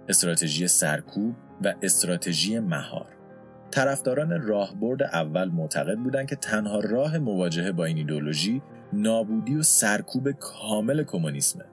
استراتژی 0.08 0.66
سرکوب 0.66 1.34
و 1.64 1.74
استراتژی 1.82 2.58
مهار. 2.58 3.06
طرفداران 3.70 4.42
راهبرد 4.42 5.02
اول 5.02 5.48
معتقد 5.48 5.98
بودند 5.98 6.28
که 6.28 6.36
تنها 6.36 6.80
راه 6.80 7.18
مواجهه 7.18 7.72
با 7.72 7.84
این 7.84 7.96
ایدولوژی 7.96 8.62
نابودی 8.92 9.56
و 9.56 9.62
سرکوب 9.62 10.30
کامل 10.30 11.04
کمونیسمه. 11.04 11.64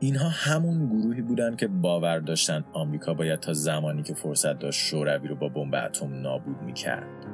اینها 0.00 0.28
همون 0.28 0.86
گروهی 0.86 1.22
بودند 1.22 1.56
که 1.56 1.68
باور 1.68 2.18
داشتن 2.18 2.64
آمریکا 2.72 3.14
باید 3.14 3.40
تا 3.40 3.52
زمانی 3.52 4.02
که 4.02 4.14
فرصت 4.14 4.58
داشت 4.58 4.80
شوروی 4.80 5.28
رو 5.28 5.36
با 5.36 5.48
بمب 5.48 5.74
اتم 5.74 6.20
نابود 6.20 6.62
می‌کرد. 6.62 7.26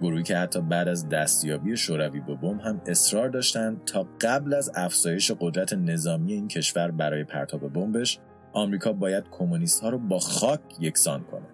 گروهی 0.00 0.22
که 0.22 0.36
حتی 0.36 0.60
بعد 0.60 0.88
از 0.88 1.08
دستیابی 1.08 1.76
شوروی 1.76 2.20
به 2.20 2.34
بمب 2.34 2.60
هم 2.60 2.80
اصرار 2.86 3.28
داشتند 3.28 3.84
تا 3.84 4.06
قبل 4.20 4.54
از 4.54 4.70
افزایش 4.74 5.32
قدرت 5.40 5.72
نظامی 5.72 6.32
این 6.32 6.48
کشور 6.48 6.90
برای 6.90 7.24
پرتاب 7.24 7.72
بمبش 7.72 8.18
آمریکا 8.52 8.92
باید 8.92 9.24
کمونیست 9.30 9.82
ها 9.82 9.88
رو 9.88 9.98
با 9.98 10.18
خاک 10.18 10.60
یکسان 10.80 11.24
کنه. 11.24 11.46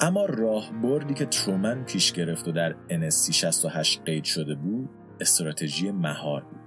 اما 0.00 0.24
راهبردی 0.24 1.14
که 1.14 1.26
ترومن 1.26 1.84
پیش 1.84 2.12
گرفت 2.12 2.48
و 2.48 2.52
در 2.52 2.74
NSC 2.88 3.30
68 3.30 4.02
قید 4.04 4.24
شده 4.24 4.54
بود 4.54 4.88
استراتژی 5.20 5.90
مهار 5.90 6.40
بود. 6.40 6.64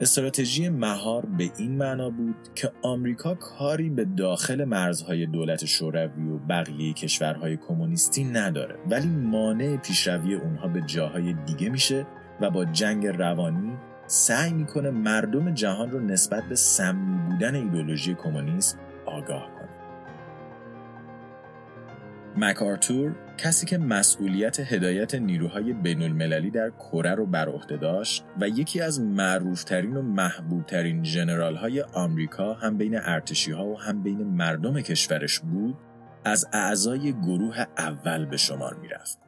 استراتژی 0.00 0.68
مهار 0.68 1.26
به 1.26 1.50
این 1.58 1.76
معنا 1.78 2.10
بود 2.10 2.36
که 2.54 2.72
آمریکا 2.82 3.34
کاری 3.34 3.90
به 3.90 4.04
داخل 4.04 4.64
مرزهای 4.64 5.26
دولت 5.26 5.64
شوروی 5.64 6.28
و 6.28 6.38
بقیه 6.38 6.92
کشورهای 6.92 7.56
کمونیستی 7.56 8.24
نداره 8.24 8.78
ولی 8.90 9.08
مانع 9.08 9.76
پیشروی 9.76 10.34
اونها 10.34 10.68
به 10.68 10.80
جاهای 10.80 11.32
دیگه 11.32 11.68
میشه 11.68 12.06
و 12.40 12.50
با 12.50 12.64
جنگ 12.64 13.06
روانی 13.06 13.72
سعی 14.06 14.52
می‌کنه 14.52 14.90
مردم 14.90 15.54
جهان 15.54 15.90
رو 15.90 16.00
نسبت 16.00 16.44
به 16.44 16.54
سمی 16.54 17.18
بودن 17.18 17.54
ایدولوژی 17.54 18.14
کمونیسم 18.14 18.78
آگاه 19.06 19.50
کنه. 19.50 19.68
مکارتور 22.36 23.14
کسی 23.38 23.66
که 23.66 23.78
مسئولیت 23.78 24.60
هدایت 24.60 25.14
نیروهای 25.14 25.72
بین 25.72 26.02
المللی 26.02 26.50
در 26.50 26.70
کره 26.70 27.14
رو 27.14 27.26
بر 27.26 27.48
عهده 27.48 27.76
داشت 27.76 28.24
و 28.40 28.48
یکی 28.48 28.80
از 28.80 29.00
معروفترین 29.00 29.96
و 29.96 30.02
محبوبترین 30.02 31.02
جنرال 31.02 31.56
های 31.56 31.82
آمریکا 31.82 32.54
هم 32.54 32.78
بین 32.78 32.98
ارتشی 32.98 33.52
ها 33.52 33.66
و 33.66 33.80
هم 33.80 34.02
بین 34.02 34.22
مردم 34.22 34.80
کشورش 34.80 35.40
بود 35.40 35.76
از 36.24 36.48
اعضای 36.52 37.12
گروه 37.12 37.64
اول 37.78 38.24
به 38.24 38.36
شمار 38.36 38.74
می‌رفت. 38.74 39.18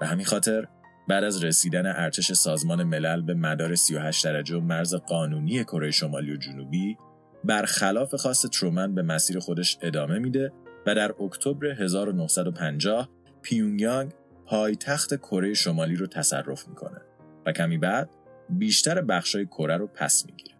به 0.00 0.06
همین 0.06 0.26
خاطر 0.26 0.66
بعد 1.10 1.24
از 1.24 1.44
رسیدن 1.44 1.86
ارتش 1.86 2.32
سازمان 2.32 2.82
ملل 2.82 3.22
به 3.22 3.34
مدار 3.34 3.74
38 3.74 4.24
درجه 4.24 4.56
و 4.56 4.60
مرز 4.60 4.94
قانونی 4.94 5.64
کره 5.64 5.90
شمالی 5.90 6.32
و 6.32 6.36
جنوبی 6.36 6.96
برخلاف 7.44 8.14
خواست 8.14 8.46
ترومن 8.46 8.94
به 8.94 9.02
مسیر 9.02 9.38
خودش 9.38 9.78
ادامه 9.82 10.18
میده 10.18 10.52
و 10.86 10.94
در 10.94 11.22
اکتبر 11.22 11.66
1950 11.66 13.10
پیونگیانگ 13.42 14.12
پایتخت 14.46 15.16
کره 15.16 15.54
شمالی 15.54 15.96
رو 15.96 16.06
تصرف 16.06 16.68
می‌کنه 16.68 17.00
و 17.46 17.52
کمی 17.52 17.78
بعد 17.78 18.10
بیشتر 18.50 19.00
بخشای 19.00 19.46
کره 19.46 19.76
رو 19.76 19.86
پس 19.86 20.26
می‌گیره. 20.26 20.54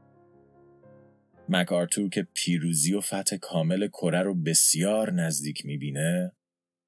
مکارتور 1.49 2.09
که 2.09 2.27
پیروزی 2.35 2.95
و 2.95 3.01
فتح 3.01 3.37
کامل 3.37 3.89
کره 3.89 4.23
رو 4.23 4.35
بسیار 4.35 5.13
نزدیک 5.13 5.67
می‌بینه 5.67 6.33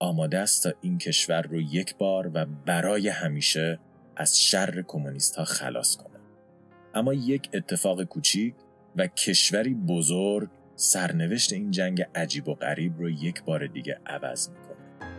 آماده 0.03 0.39
است 0.39 0.63
تا 0.63 0.73
این 0.81 0.99
کشور 0.99 1.43
رو 1.43 1.61
یک 1.61 1.97
بار 1.97 2.31
و 2.35 2.47
برای 2.67 3.09
همیشه 3.09 3.79
از 4.17 4.41
شر 4.41 4.85
کمونیست 4.87 5.37
ها 5.37 5.45
خلاص 5.45 5.97
کنه. 5.97 6.19
اما 6.95 7.15
یک 7.15 7.49
اتفاق 7.55 8.03
کوچیک 8.03 8.55
و 8.97 9.07
کشوری 9.07 9.75
بزرگ 9.75 10.49
سرنوشت 10.77 11.53
این 11.53 11.71
جنگ 11.71 12.03
عجیب 12.15 12.49
و 12.49 12.55
غریب 12.55 12.99
رو 12.99 13.11
یک 13.11 13.45
بار 13.45 13.67
دیگه 13.67 14.01
عوض 14.07 14.49
می‌کنه 14.49 15.13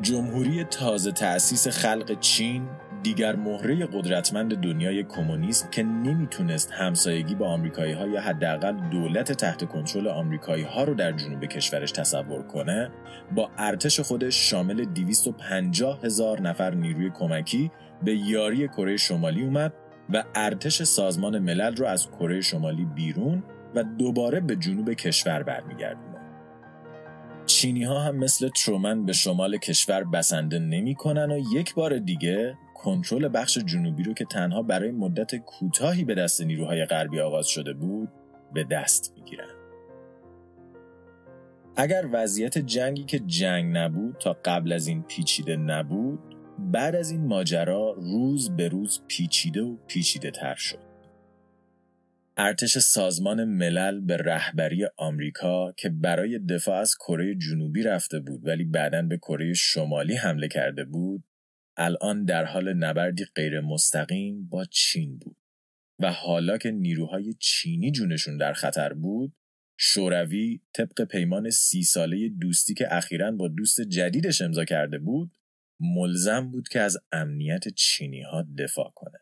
جمهوری 0.00 0.64
تازه 0.64 1.12
تأسیس 1.12 1.68
خلق 1.68 2.20
چین 2.20 2.68
دیگر 3.04 3.36
مهره 3.36 3.86
قدرتمند 3.86 4.56
دنیای 4.56 5.02
کمونیسم 5.02 5.70
که 5.70 5.82
نمی‌تونست 5.82 6.72
همسایگی 6.72 7.34
با 7.34 7.48
آمریکایی 7.48 7.92
ها 7.92 8.06
یا 8.06 8.20
حداقل 8.20 8.72
دولت 8.90 9.32
تحت 9.32 9.64
کنترل 9.64 10.08
آمریکایی 10.08 10.64
ها 10.64 10.84
رو 10.84 10.94
در 10.94 11.12
جنوب 11.12 11.44
کشورش 11.44 11.92
تصور 11.92 12.42
کنه 12.42 12.90
با 13.34 13.50
ارتش 13.58 14.00
خودش 14.00 14.50
شامل 14.50 14.84
250 14.84 16.00
هزار 16.04 16.40
نفر 16.40 16.74
نیروی 16.74 17.10
کمکی 17.10 17.70
به 18.04 18.16
یاری 18.16 18.68
کره 18.68 18.96
شمالی 18.96 19.42
اومد 19.42 19.72
و 20.12 20.24
ارتش 20.34 20.82
سازمان 20.82 21.38
ملل 21.38 21.76
رو 21.76 21.86
از 21.86 22.10
کره 22.10 22.40
شمالی 22.40 22.84
بیرون 22.84 23.42
و 23.74 23.82
دوباره 23.82 24.40
به 24.40 24.56
جنوب 24.56 24.92
کشور 24.92 25.42
برمیگردونه. 25.42 26.18
چینی 27.46 27.84
ها 27.84 28.00
هم 28.00 28.16
مثل 28.16 28.48
ترومن 28.48 29.04
به 29.04 29.12
شمال 29.12 29.56
کشور 29.56 30.04
بسنده 30.04 30.58
نمی‌کنن 30.58 31.30
و 31.30 31.38
یک 31.54 31.74
بار 31.74 31.98
دیگه 31.98 32.56
کنترل 32.84 33.30
بخش 33.34 33.58
جنوبی 33.58 34.02
رو 34.02 34.14
که 34.14 34.24
تنها 34.24 34.62
برای 34.62 34.90
مدت 34.90 35.36
کوتاهی 35.36 36.04
به 36.04 36.14
دست 36.14 36.40
نیروهای 36.40 36.84
غربی 36.84 37.20
آغاز 37.20 37.46
شده 37.46 37.72
بود 37.72 38.08
به 38.54 38.64
دست 38.64 39.12
می‌گیرن. 39.16 39.54
اگر 41.76 42.08
وضعیت 42.12 42.58
جنگی 42.58 43.04
که 43.04 43.18
جنگ 43.18 43.76
نبود 43.76 44.16
تا 44.20 44.36
قبل 44.44 44.72
از 44.72 44.86
این 44.86 45.02
پیچیده 45.02 45.56
نبود 45.56 46.18
بعد 46.58 46.94
از 46.94 47.10
این 47.10 47.26
ماجرا 47.26 47.92
روز 47.92 48.56
به 48.56 48.68
روز 48.68 49.02
پیچیده 49.08 49.62
و 49.62 49.76
پیچیده 49.86 50.30
تر 50.30 50.54
شد. 50.54 50.84
ارتش 52.36 52.78
سازمان 52.78 53.44
ملل 53.44 54.00
به 54.00 54.16
رهبری 54.16 54.86
آمریکا 54.96 55.72
که 55.72 55.88
برای 55.88 56.38
دفاع 56.38 56.80
از 56.80 56.94
کره 56.96 57.34
جنوبی 57.34 57.82
رفته 57.82 58.20
بود 58.20 58.46
ولی 58.46 58.64
بعدا 58.64 59.02
به 59.02 59.16
کره 59.16 59.52
شمالی 59.52 60.14
حمله 60.16 60.48
کرده 60.48 60.84
بود 60.84 61.24
الان 61.76 62.24
در 62.24 62.44
حال 62.44 62.74
نبردی 62.74 63.24
غیر 63.24 63.60
مستقیم 63.60 64.48
با 64.48 64.64
چین 64.64 65.18
بود 65.18 65.36
و 65.98 66.12
حالا 66.12 66.58
که 66.58 66.70
نیروهای 66.70 67.34
چینی 67.34 67.90
جونشون 67.90 68.36
در 68.36 68.52
خطر 68.52 68.92
بود 68.92 69.36
شوروی 69.78 70.60
طبق 70.74 71.04
پیمان 71.04 71.50
سی 71.50 71.82
ساله 71.82 72.28
دوستی 72.28 72.74
که 72.74 72.94
اخیرا 72.94 73.30
با 73.30 73.48
دوست 73.48 73.80
جدیدش 73.80 74.42
امضا 74.42 74.64
کرده 74.64 74.98
بود 74.98 75.36
ملزم 75.80 76.50
بود 76.50 76.68
که 76.68 76.80
از 76.80 76.98
امنیت 77.12 77.68
چینی 77.68 78.22
ها 78.22 78.46
دفاع 78.58 78.92
کنه. 78.94 79.18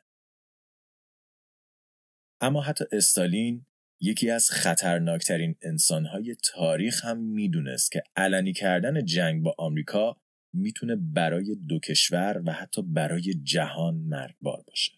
اما 2.41 2.63
حتی 2.63 2.85
استالین 2.93 3.67
یکی 4.01 4.31
از 4.31 4.51
خطرناکترین 4.51 5.57
انسانهای 5.63 6.37
تاریخ 6.45 7.05
هم 7.05 7.19
می‌دونست 7.19 7.93
که 7.93 8.03
علنی 8.17 8.53
کردن 8.53 9.05
جنگ 9.05 9.43
با 9.43 9.55
آمریکا 9.59 10.22
می‌تونه 10.53 10.97
برای 10.97 11.57
دو 11.69 11.79
کشور 11.79 12.43
و 12.47 12.53
حتی 12.53 12.83
برای 12.83 13.35
جهان 13.43 13.95
مرگبار 13.95 14.63
باشه. 14.67 14.93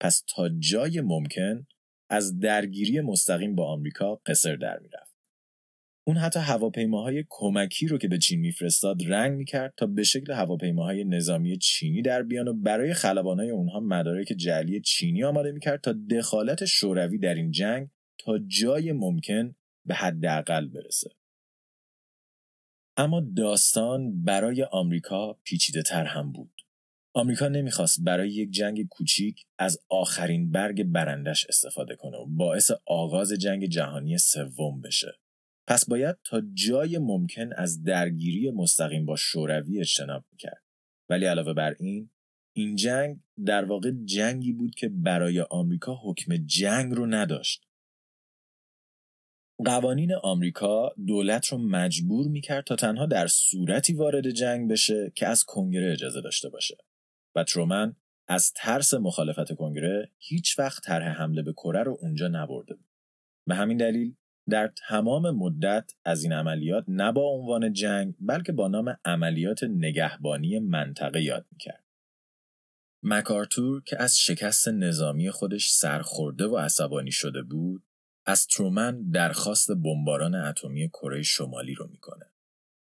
پس 0.00 0.24
تا 0.34 0.48
جای 0.48 1.00
ممکن 1.00 1.66
از 2.10 2.38
درگیری 2.38 3.00
مستقیم 3.00 3.54
با 3.54 3.72
آمریکا 3.72 4.14
قصر 4.14 4.56
در 4.56 4.78
می‌رفت. 4.78 5.10
اون 6.06 6.16
حتی 6.16 6.40
هواپیماهای 6.40 7.24
کمکی 7.28 7.86
رو 7.86 7.98
که 7.98 8.08
به 8.08 8.18
چین 8.18 8.40
میفرستاد 8.40 9.02
رنگ 9.06 9.36
می‌کرد 9.36 9.74
تا 9.76 9.86
به 9.86 10.02
شکل 10.02 10.32
هواپیماهای 10.32 11.04
نظامی 11.04 11.58
چینی 11.58 12.02
در 12.02 12.22
بیان 12.22 12.48
و 12.48 12.54
برای 12.54 12.94
خلبانای 12.94 13.50
اونها 13.50 13.80
مدارک 13.80 14.26
جعلی 14.26 14.80
چینی 14.80 15.24
آماده 15.24 15.52
می‌کرد 15.52 15.80
تا 15.80 15.92
دخالت 15.92 16.64
شوروی 16.64 17.18
در 17.18 17.34
این 17.34 17.50
جنگ 17.50 17.88
تا 18.18 18.38
جای 18.38 18.92
ممکن 18.92 19.54
به 19.86 19.94
حداقل 19.94 20.68
برسه. 20.68 21.10
اما 22.96 23.20
داستان 23.36 24.24
برای 24.24 24.62
آمریکا 24.62 25.38
پیچیده 25.44 25.82
تر 25.82 26.04
هم 26.04 26.32
بود. 26.32 26.52
آمریکا 27.14 27.48
نمی‌خواست 27.48 28.04
برای 28.04 28.30
یک 28.30 28.50
جنگ 28.50 28.88
کوچیک 28.88 29.44
از 29.58 29.78
آخرین 29.88 30.50
برگ 30.50 30.84
برندش 30.84 31.46
استفاده 31.48 31.96
کنه 31.96 32.16
و 32.16 32.26
باعث 32.26 32.70
آغاز 32.86 33.32
جنگ 33.32 33.66
جهانی 33.66 34.18
سوم 34.18 34.80
بشه. 34.80 35.12
پس 35.66 35.88
باید 35.88 36.16
تا 36.24 36.42
جای 36.54 36.98
ممکن 36.98 37.52
از 37.52 37.82
درگیری 37.82 38.50
مستقیم 38.50 39.06
با 39.06 39.16
شوروی 39.16 39.80
اجتناب 39.80 40.24
می‌کرد. 40.32 40.62
ولی 41.08 41.24
علاوه 41.24 41.52
بر 41.52 41.76
این 41.78 42.10
این 42.56 42.76
جنگ 42.76 43.20
در 43.46 43.64
واقع 43.64 43.90
جنگی 44.04 44.52
بود 44.52 44.74
که 44.74 44.88
برای 44.88 45.40
آمریکا 45.40 46.00
حکم 46.04 46.36
جنگ 46.36 46.92
رو 46.92 47.06
نداشت. 47.06 47.69
قوانین 49.64 50.14
آمریکا 50.14 50.90
دولت 51.06 51.46
رو 51.46 51.58
مجبور 51.58 52.26
می‌کرد 52.28 52.64
تا 52.64 52.76
تنها 52.76 53.06
در 53.06 53.26
صورتی 53.26 53.92
وارد 53.92 54.30
جنگ 54.30 54.70
بشه 54.70 55.12
که 55.14 55.26
از 55.26 55.44
کنگره 55.44 55.92
اجازه 55.92 56.20
داشته 56.20 56.48
باشه 56.48 56.76
و 57.34 57.44
ترومن 57.44 57.96
از 58.28 58.52
ترس 58.56 58.94
مخالفت 58.94 59.54
کنگره 59.54 60.10
هیچ 60.18 60.58
وقت 60.58 60.82
طرح 60.82 61.08
حمله 61.08 61.42
به 61.42 61.52
کره 61.52 61.82
رو 61.82 61.98
اونجا 62.00 62.28
نبرده 62.28 62.74
بود 62.74 62.86
به 63.46 63.54
همین 63.54 63.76
دلیل 63.76 64.14
در 64.48 64.72
تمام 64.88 65.30
مدت 65.30 65.92
از 66.04 66.22
این 66.22 66.32
عملیات 66.32 66.84
نه 66.88 67.12
با 67.12 67.22
عنوان 67.22 67.72
جنگ 67.72 68.14
بلکه 68.20 68.52
با 68.52 68.68
نام 68.68 68.96
عملیات 69.04 69.64
نگهبانی 69.64 70.58
منطقه 70.58 71.22
یاد 71.22 71.46
می‌کرد. 71.52 71.84
مکارتور 73.02 73.82
که 73.82 74.02
از 74.02 74.18
شکست 74.18 74.68
نظامی 74.68 75.30
خودش 75.30 75.70
سرخورده 75.70 76.46
و 76.46 76.56
عصبانی 76.56 77.12
شده 77.12 77.42
بود 77.42 77.82
از 78.26 78.46
ترومن 78.46 79.10
درخواست 79.10 79.70
بمباران 79.70 80.34
اتمی 80.34 80.88
کره 80.88 81.22
شمالی 81.22 81.74
رو 81.74 81.86
می‌کنه. 81.86 82.26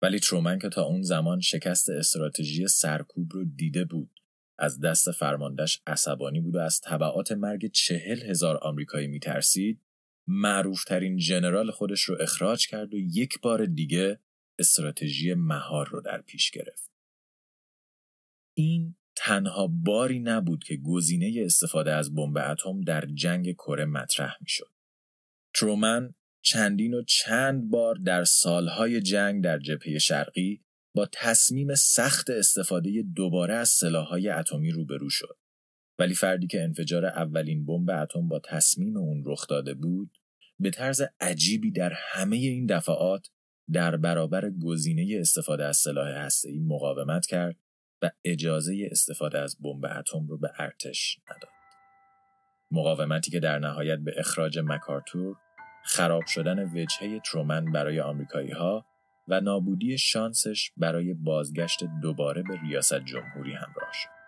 ولی 0.03 0.19
ترومن 0.19 0.59
که 0.59 0.69
تا 0.69 0.83
اون 0.83 1.03
زمان 1.03 1.41
شکست 1.41 1.91
استراتژی 1.91 2.69
سرکوب 2.69 3.33
رو 3.33 3.45
دیده 3.45 3.85
بود 3.85 4.21
از 4.59 4.81
دست 4.81 5.11
فرماندهش 5.11 5.83
عصبانی 5.87 6.41
بود 6.41 6.55
و 6.55 6.59
از 6.59 6.81
طبعات 6.81 7.33
مرگ 7.33 7.71
چهل 7.71 8.23
هزار 8.23 8.57
آمریکایی 8.63 9.07
میترسید 9.07 9.81
معروفترین 10.29 11.17
جنرال 11.17 11.71
خودش 11.71 12.03
رو 12.03 12.17
اخراج 12.21 12.67
کرد 12.67 12.95
و 12.95 12.99
یک 12.99 13.41
بار 13.41 13.67
دیگه 13.67 14.19
استراتژی 14.59 15.35
مهار 15.35 15.89
رو 15.89 16.01
در 16.01 16.23
پیش 16.23 16.51
گرفت. 16.51 16.91
این 18.57 18.97
تنها 19.17 19.67
باری 19.67 20.19
نبود 20.19 20.65
که 20.65 20.77
گزینه 20.77 21.43
استفاده 21.45 21.93
از 21.93 22.15
بمب 22.15 22.39
اتم 22.39 22.81
در 22.81 23.07
جنگ 23.07 23.53
کره 23.53 23.85
مطرح 23.85 24.37
می‌شد. 24.41 24.72
ترومن 25.63 26.11
چندین 26.45 26.95
و 26.95 27.03
چند 27.03 27.71
بار 27.71 27.95
در 27.95 28.25
سالهای 28.25 29.01
جنگ 29.01 29.45
در 29.45 29.59
جبهه 29.59 29.99
شرقی 29.99 30.65
با 30.95 31.09
تصمیم 31.13 31.75
سخت 31.75 32.31
استفاده 32.31 33.05
دوباره 33.17 33.55
از 33.55 33.69
سلاحهای 33.69 34.29
اتمی 34.29 34.71
روبرو 34.71 35.11
شد. 35.11 35.39
ولی 35.99 36.15
فردی 36.15 36.47
که 36.47 36.63
انفجار 36.63 37.07
اولین 37.07 37.67
بمب 37.67 37.91
اتم 37.91 38.29
با 38.29 38.39
تصمیم 38.39 38.97
اون 38.97 39.23
رخ 39.27 39.47
داده 39.47 39.75
بود 39.75 40.19
به 40.61 40.71
طرز 40.71 41.03
عجیبی 41.21 41.71
در 41.71 41.93
همه 41.97 42.37
این 42.37 42.67
دفعات 42.67 43.31
در 43.73 43.97
برابر 43.97 44.51
گزینه 44.51 45.21
استفاده 45.21 45.65
از 45.65 45.77
سلاح 45.77 46.09
هسته‌ای 46.09 46.59
مقاومت 46.59 47.27
کرد 47.27 47.57
و 48.03 48.11
اجازه 48.25 48.89
استفاده 48.91 49.39
از 49.39 49.57
بمب 49.61 49.85
اتم 49.85 50.27
رو 50.27 50.39
به 50.39 50.51
ارتش 50.59 51.19
نداد. 51.31 51.53
مقاومتی 52.73 53.31
که 53.31 53.41
در 53.41 53.59
نهایت 53.59 53.99
به 53.99 54.15
اخراج 54.17 54.59
مکارتور، 54.59 55.37
خراب 55.85 56.27
شدن 56.27 56.65
وجهه 56.65 57.21
ترومن 57.21 57.73
برای 57.73 58.01
آمریکایی 58.01 58.51
ها 58.51 58.87
و 59.29 59.41
نابودی 59.41 59.99
شانسش 59.99 60.73
برای 60.77 61.15
بازگشت 61.15 61.85
دوباره 62.03 62.43
به 62.43 62.61
ریاست 62.61 63.05
جمهوری 63.05 63.53
همراه 63.53 63.93
شد. 63.93 64.23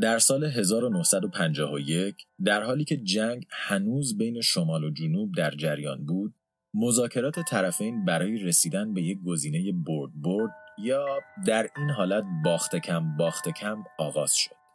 در 0.00 0.18
سال 0.18 0.44
1951 0.44 2.16
در 2.44 2.62
حالی 2.62 2.84
که 2.84 2.96
جنگ 2.96 3.46
هنوز 3.50 4.18
بین 4.18 4.40
شمال 4.40 4.84
و 4.84 4.90
جنوب 4.90 5.34
در 5.36 5.50
جریان 5.50 6.04
بود 6.06 6.34
مذاکرات 6.74 7.40
طرفین 7.40 8.04
برای 8.04 8.38
رسیدن 8.38 8.94
به 8.94 9.02
یک 9.02 9.18
گزینه 9.26 9.72
برد 9.72 10.10
برد 10.14 10.50
یا 10.78 11.06
در 11.46 11.68
این 11.76 11.90
حالت 11.90 12.24
باخت 12.44 12.76
کم 12.76 13.16
باخت 13.16 13.48
کم 13.48 13.84
آغاز 13.98 14.34
شد 14.34 14.65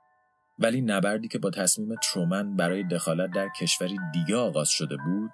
ولی 0.61 0.81
نبردی 0.81 1.27
که 1.27 1.39
با 1.39 1.49
تصمیم 1.49 1.95
ترومن 2.03 2.55
برای 2.55 2.83
دخالت 2.83 3.31
در 3.35 3.49
کشوری 3.61 3.97
دیگه 4.13 4.35
آغاز 4.35 4.69
شده 4.69 4.97
بود 5.05 5.31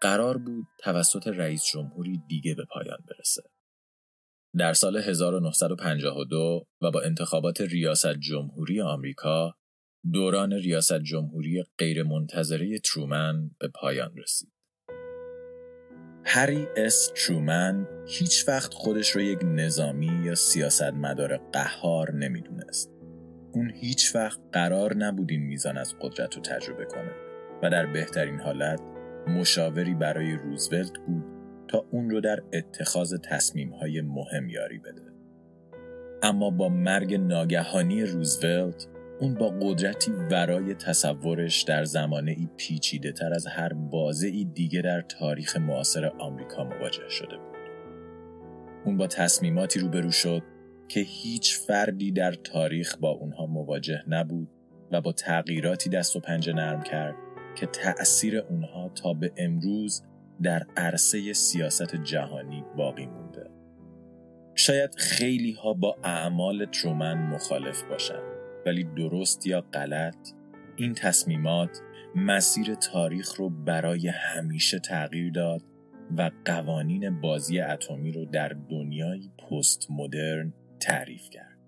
قرار 0.00 0.38
بود 0.38 0.66
توسط 0.78 1.26
رئیس 1.26 1.64
جمهوری 1.64 2.20
دیگه 2.28 2.54
به 2.54 2.64
پایان 2.70 2.98
برسه 3.08 3.42
در 4.58 4.72
سال 4.72 4.96
1952 4.96 6.66
و 6.82 6.90
با 6.90 7.00
انتخابات 7.00 7.60
ریاست 7.60 8.18
جمهوری 8.18 8.80
آمریکا 8.80 9.54
دوران 10.12 10.52
ریاست 10.52 11.00
جمهوری 11.02 11.64
غیرمنتظره 11.78 12.78
ترومن 12.78 13.50
به 13.60 13.68
پایان 13.68 14.16
رسید. 14.16 14.52
هری 16.24 16.66
اس 16.76 17.12
ترومن 17.14 17.86
هیچ 18.08 18.48
وقت 18.48 18.74
خودش 18.74 19.10
رو 19.10 19.20
یک 19.20 19.38
نظامی 19.42 20.24
یا 20.24 20.34
سیاستمدار 20.34 21.36
قهار 21.36 22.12
نمی‌دونست. 22.14 22.91
اون 23.54 23.70
هیچ 23.74 24.14
وقت 24.14 24.40
قرار 24.52 24.96
نبود 24.96 25.30
این 25.30 25.42
میزان 25.42 25.78
از 25.78 25.94
قدرت 26.00 26.36
رو 26.36 26.42
تجربه 26.42 26.84
کنه 26.84 27.10
و 27.62 27.70
در 27.70 27.86
بهترین 27.86 28.40
حالت 28.40 28.80
مشاوری 29.28 29.94
برای 29.94 30.36
روزولت 30.36 30.98
بود 31.06 31.24
تا 31.68 31.86
اون 31.90 32.10
رو 32.10 32.20
در 32.20 32.42
اتخاذ 32.52 33.14
تصمیمهای 33.22 34.00
مهم 34.00 34.48
یاری 34.48 34.78
بده. 34.78 35.02
اما 36.22 36.50
با 36.50 36.68
مرگ 36.68 37.14
ناگهانی 37.14 38.04
روزولت 38.04 38.86
اون 39.20 39.34
با 39.34 39.48
قدرتی 39.60 40.12
ورای 40.12 40.74
تصورش 40.74 41.62
در 41.62 41.84
زمانه 41.84 42.30
ای 42.30 42.48
پیچیده 42.56 43.12
تر 43.12 43.34
از 43.34 43.46
هر 43.46 43.72
بازه 43.72 44.26
ای 44.26 44.44
دیگه 44.44 44.82
در 44.82 45.00
تاریخ 45.00 45.56
معاصر 45.56 46.06
آمریکا 46.06 46.64
مواجه 46.64 47.08
شده 47.08 47.36
بود. 47.36 47.56
اون 48.84 48.96
با 48.96 49.06
تصمیماتی 49.06 49.80
روبرو 49.80 50.10
شد 50.10 50.42
که 50.92 51.00
هیچ 51.00 51.58
فردی 51.58 52.12
در 52.12 52.32
تاریخ 52.32 52.96
با 52.96 53.08
اونها 53.08 53.46
مواجه 53.46 54.02
نبود 54.08 54.48
و 54.90 55.00
با 55.00 55.12
تغییراتی 55.12 55.90
دست 55.90 56.16
و 56.16 56.20
پنجه 56.20 56.52
نرم 56.52 56.82
کرد 56.82 57.14
که 57.56 57.66
تأثیر 57.66 58.38
اونها 58.38 58.88
تا 58.88 59.12
به 59.12 59.32
امروز 59.36 60.02
در 60.42 60.66
عرصه 60.76 61.32
سیاست 61.32 61.96
جهانی 61.96 62.64
باقی 62.76 63.06
مونده. 63.06 63.50
شاید 64.54 64.94
خیلی 64.94 65.52
ها 65.52 65.72
با 65.72 65.96
اعمال 66.04 66.64
ترومن 66.64 67.14
مخالف 67.14 67.82
باشند 67.82 68.32
ولی 68.66 68.84
درست 68.84 69.46
یا 69.46 69.60
غلط 69.60 70.28
این 70.76 70.94
تصمیمات 70.94 71.78
مسیر 72.16 72.74
تاریخ 72.74 73.34
رو 73.34 73.50
برای 73.50 74.08
همیشه 74.08 74.78
تغییر 74.78 75.32
داد 75.32 75.62
و 76.16 76.30
قوانین 76.44 77.20
بازی 77.20 77.60
اتمی 77.60 78.12
رو 78.12 78.24
در 78.24 78.56
دنیای 78.70 79.30
پست 79.38 79.86
مدرن 79.90 80.52
تعریف 80.82 81.30
کرد. 81.30 81.58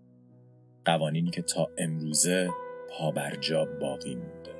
قوانینی 0.84 1.30
که 1.30 1.42
تا 1.42 1.68
امروزه 1.78 2.50
پابرجا 2.90 3.64
باقی 3.80 4.14
مونده. 4.14 4.54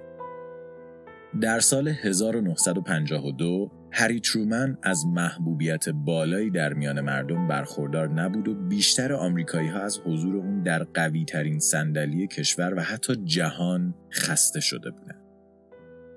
در 1.40 1.60
سال 1.60 1.88
1952 1.88 3.70
هری 3.92 4.20
ترومن 4.20 4.78
از 4.82 5.06
محبوبیت 5.06 5.88
بالایی 5.88 6.50
در 6.50 6.72
میان 6.72 7.00
مردم 7.00 7.48
برخوردار 7.48 8.08
نبود 8.08 8.48
و 8.48 8.54
بیشتر 8.54 9.12
آمریکایی 9.12 9.68
ها 9.68 9.80
از 9.80 9.98
حضور 9.98 10.36
اون 10.36 10.62
در 10.62 10.84
قوی 10.84 11.24
ترین 11.24 11.58
صندلی 11.58 12.26
کشور 12.26 12.74
و 12.74 12.80
حتی 12.80 13.16
جهان 13.16 13.94
خسته 14.12 14.60
شده 14.60 14.90
بودند. 14.90 15.24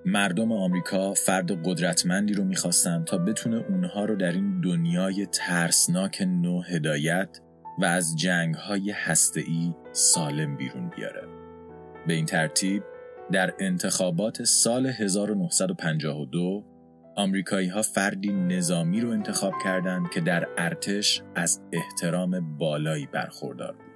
مردم 0.06 0.52
آمریکا 0.52 1.14
فرد 1.14 1.66
قدرتمندی 1.66 2.34
رو 2.34 2.44
می‌خواستن 2.44 3.04
تا 3.04 3.18
بتونه 3.18 3.66
اونها 3.70 4.06
رو 4.06 4.16
در 4.16 4.32
این 4.32 4.62
دنیای 4.62 5.26
ترسناک 5.26 6.22
نو 6.22 6.62
هدایت 6.62 7.40
و 7.80 7.86
از 7.86 8.16
جنگ 8.16 8.56
های 8.56 8.94
سالم 9.92 10.58
بیرون 10.58 10.90
بیاره. 10.90 11.28
به 12.08 12.14
این 12.14 12.26
ترتیب 12.26 12.84
در 13.32 13.54
انتخابات 13.60 14.44
سال 14.44 14.86
1952 14.88 16.64
آمریکایی 17.16 17.68
ها 17.68 17.82
فردی 17.82 18.32
نظامی 18.32 19.02
رو 19.02 19.10
انتخاب 19.10 19.54
کردند 19.64 20.10
که 20.10 20.22
در 20.22 20.48
ارتش 20.58 21.22
از 21.36 21.62
احترام 21.72 22.58
بالایی 22.58 23.06
برخوردار 23.06 23.72
بود. 23.72 23.88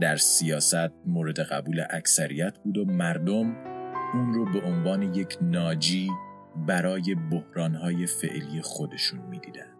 در 0.00 0.16
سیاست 0.16 0.90
مورد 1.06 1.40
قبول 1.40 1.84
اکثریت 1.90 2.58
بود 2.58 2.78
و 2.78 2.84
مردم 2.84 3.56
اون 4.14 4.34
رو 4.34 4.52
به 4.52 4.60
عنوان 4.66 5.02
یک 5.02 5.38
ناجی 5.40 6.10
برای 6.66 7.14
بحرانهای 7.14 8.06
فعلی 8.06 8.62
خودشون 8.62 9.20
می‌دیدن. 9.20 9.75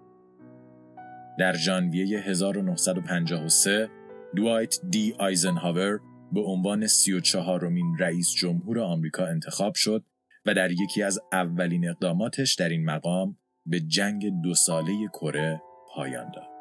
در 1.38 1.56
ژانویه 1.56 2.18
1953 2.18 3.90
دوایت 4.36 4.76
دی 4.90 5.14
آیزنهاور 5.18 6.00
به 6.32 6.40
عنوان 6.40 6.86
34 6.86 7.60
رومین 7.60 7.96
رئیس 7.98 8.34
جمهور 8.34 8.80
آمریکا 8.80 9.26
انتخاب 9.26 9.74
شد 9.74 10.04
و 10.46 10.54
در 10.54 10.70
یکی 10.70 11.02
از 11.02 11.18
اولین 11.32 11.88
اقداماتش 11.88 12.54
در 12.54 12.68
این 12.68 12.84
مقام 12.84 13.38
به 13.66 13.80
جنگ 13.80 14.42
دو 14.42 14.54
ساله 14.54 15.08
کره 15.12 15.62
پایان 15.94 16.30
داد. 16.34 16.56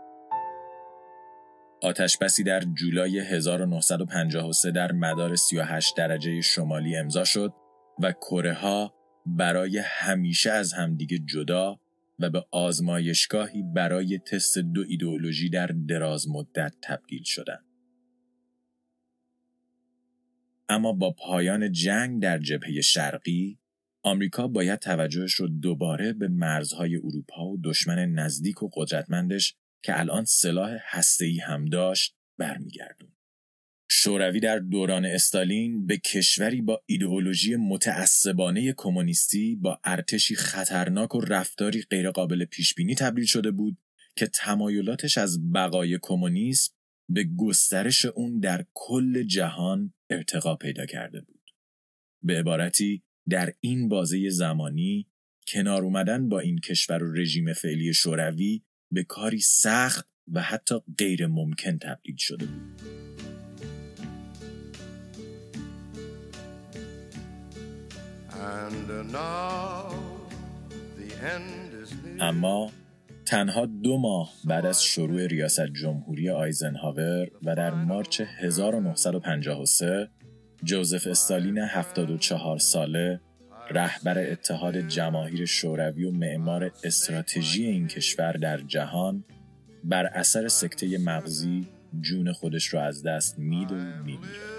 آتشبسی 1.81 2.43
در 2.43 2.59
جولای 2.59 3.19
1953 3.19 4.71
در 4.71 4.91
مدار 4.91 5.35
38 5.35 5.97
درجه 5.97 6.41
شمالی 6.41 6.95
امضا 6.95 7.23
شد 7.23 7.53
و 7.99 8.11
کره 8.11 8.53
ها 8.53 8.93
برای 9.25 9.81
همیشه 9.85 10.51
از 10.51 10.73
همدیگه 10.73 11.19
جدا 11.19 11.79
و 12.19 12.29
به 12.29 12.45
آزمایشگاهی 12.51 13.63
برای 13.63 14.19
تست 14.19 14.57
دو 14.57 14.83
ایدئولوژی 14.87 15.49
در 15.49 15.67
دراز 15.67 16.29
مدت 16.29 16.75
تبدیل 16.83 17.23
شدند. 17.23 17.65
اما 20.69 20.93
با 20.93 21.11
پایان 21.11 21.71
جنگ 21.71 22.21
در 22.21 22.37
جبهه 22.37 22.81
شرقی 22.81 23.59
آمریکا 24.03 24.47
باید 24.47 24.79
توجهش 24.79 25.33
رو 25.33 25.47
دوباره 25.47 26.13
به 26.13 26.27
مرزهای 26.27 26.95
اروپا 26.95 27.45
و 27.45 27.61
دشمن 27.63 28.05
نزدیک 28.11 28.63
و 28.63 28.69
قدرتمندش 28.73 29.55
که 29.83 29.99
الان 29.99 30.25
سلاح 30.25 30.77
هسته‌ای 30.81 31.39
هم 31.39 31.65
داشت 31.65 32.15
برمیگردون. 32.37 33.14
شوروی 33.97 34.39
در 34.39 34.59
دوران 34.59 35.05
استالین 35.05 35.85
به 35.85 35.97
کشوری 35.97 36.61
با 36.61 36.81
ایدئولوژی 36.85 37.55
متعصبانه 37.55 38.73
کمونیستی 38.77 39.55
با 39.55 39.79
ارتشی 39.83 40.35
خطرناک 40.35 41.15
و 41.15 41.21
رفتاری 41.21 41.81
غیرقابل 41.81 42.45
پیشبینی 42.45 42.95
تبدیل 42.95 43.25
شده 43.25 43.51
بود 43.51 43.77
که 44.17 44.27
تمایلاتش 44.27 45.17
از 45.17 45.51
بقای 45.51 45.99
کمونیسم 46.01 46.73
به 47.09 47.23
گسترش 47.37 48.05
اون 48.05 48.39
در 48.39 48.65
کل 48.73 49.23
جهان 49.23 49.93
ارتقا 50.09 50.55
پیدا 50.55 50.85
کرده 50.85 51.21
بود. 51.21 51.41
به 52.23 52.39
عبارتی 52.39 53.03
در 53.29 53.53
این 53.59 53.89
بازه 53.89 54.29
زمانی 54.29 55.07
کنار 55.47 55.83
اومدن 55.83 56.29
با 56.29 56.39
این 56.39 56.57
کشور 56.57 57.03
و 57.03 57.13
رژیم 57.13 57.53
فعلی 57.53 57.93
شوروی 57.93 58.63
به 58.91 59.03
کاری 59.03 59.39
سخت 59.39 60.09
و 60.27 60.41
حتی 60.41 60.75
غیر 60.97 61.27
ممکن 61.27 61.77
تبدیل 61.77 62.15
شده 62.17 62.45
بود. 62.45 62.95
اما 72.19 72.71
تنها 73.25 73.65
دو 73.65 73.97
ماه 73.97 74.33
بعد 74.45 74.65
از 74.65 74.83
شروع 74.83 75.27
ریاست 75.27 75.65
جمهوری 75.65 76.29
آیزنهاور 76.29 77.27
و 77.43 77.55
در 77.55 77.73
مارچ 77.73 78.21
1953 78.21 80.09
جوزف 80.63 81.07
استالین 81.07 81.57
74 81.57 82.57
ساله 82.57 83.21
رهبر 83.71 84.31
اتحاد 84.31 84.77
جماهیر 84.77 85.45
شوروی 85.45 86.03
و 86.03 86.11
معمار 86.11 86.71
استراتژی 86.83 87.65
این 87.65 87.87
کشور 87.87 88.31
در 88.31 88.57
جهان 88.57 89.23
بر 89.83 90.05
اثر 90.05 90.47
سکته 90.47 90.97
مغزی 90.97 91.67
جون 92.01 92.31
خودش 92.31 92.73
را 92.73 92.83
از 92.83 93.03
دست 93.03 93.39
مید 93.39 93.71
و 93.71 93.75
میمیره. 93.75 94.54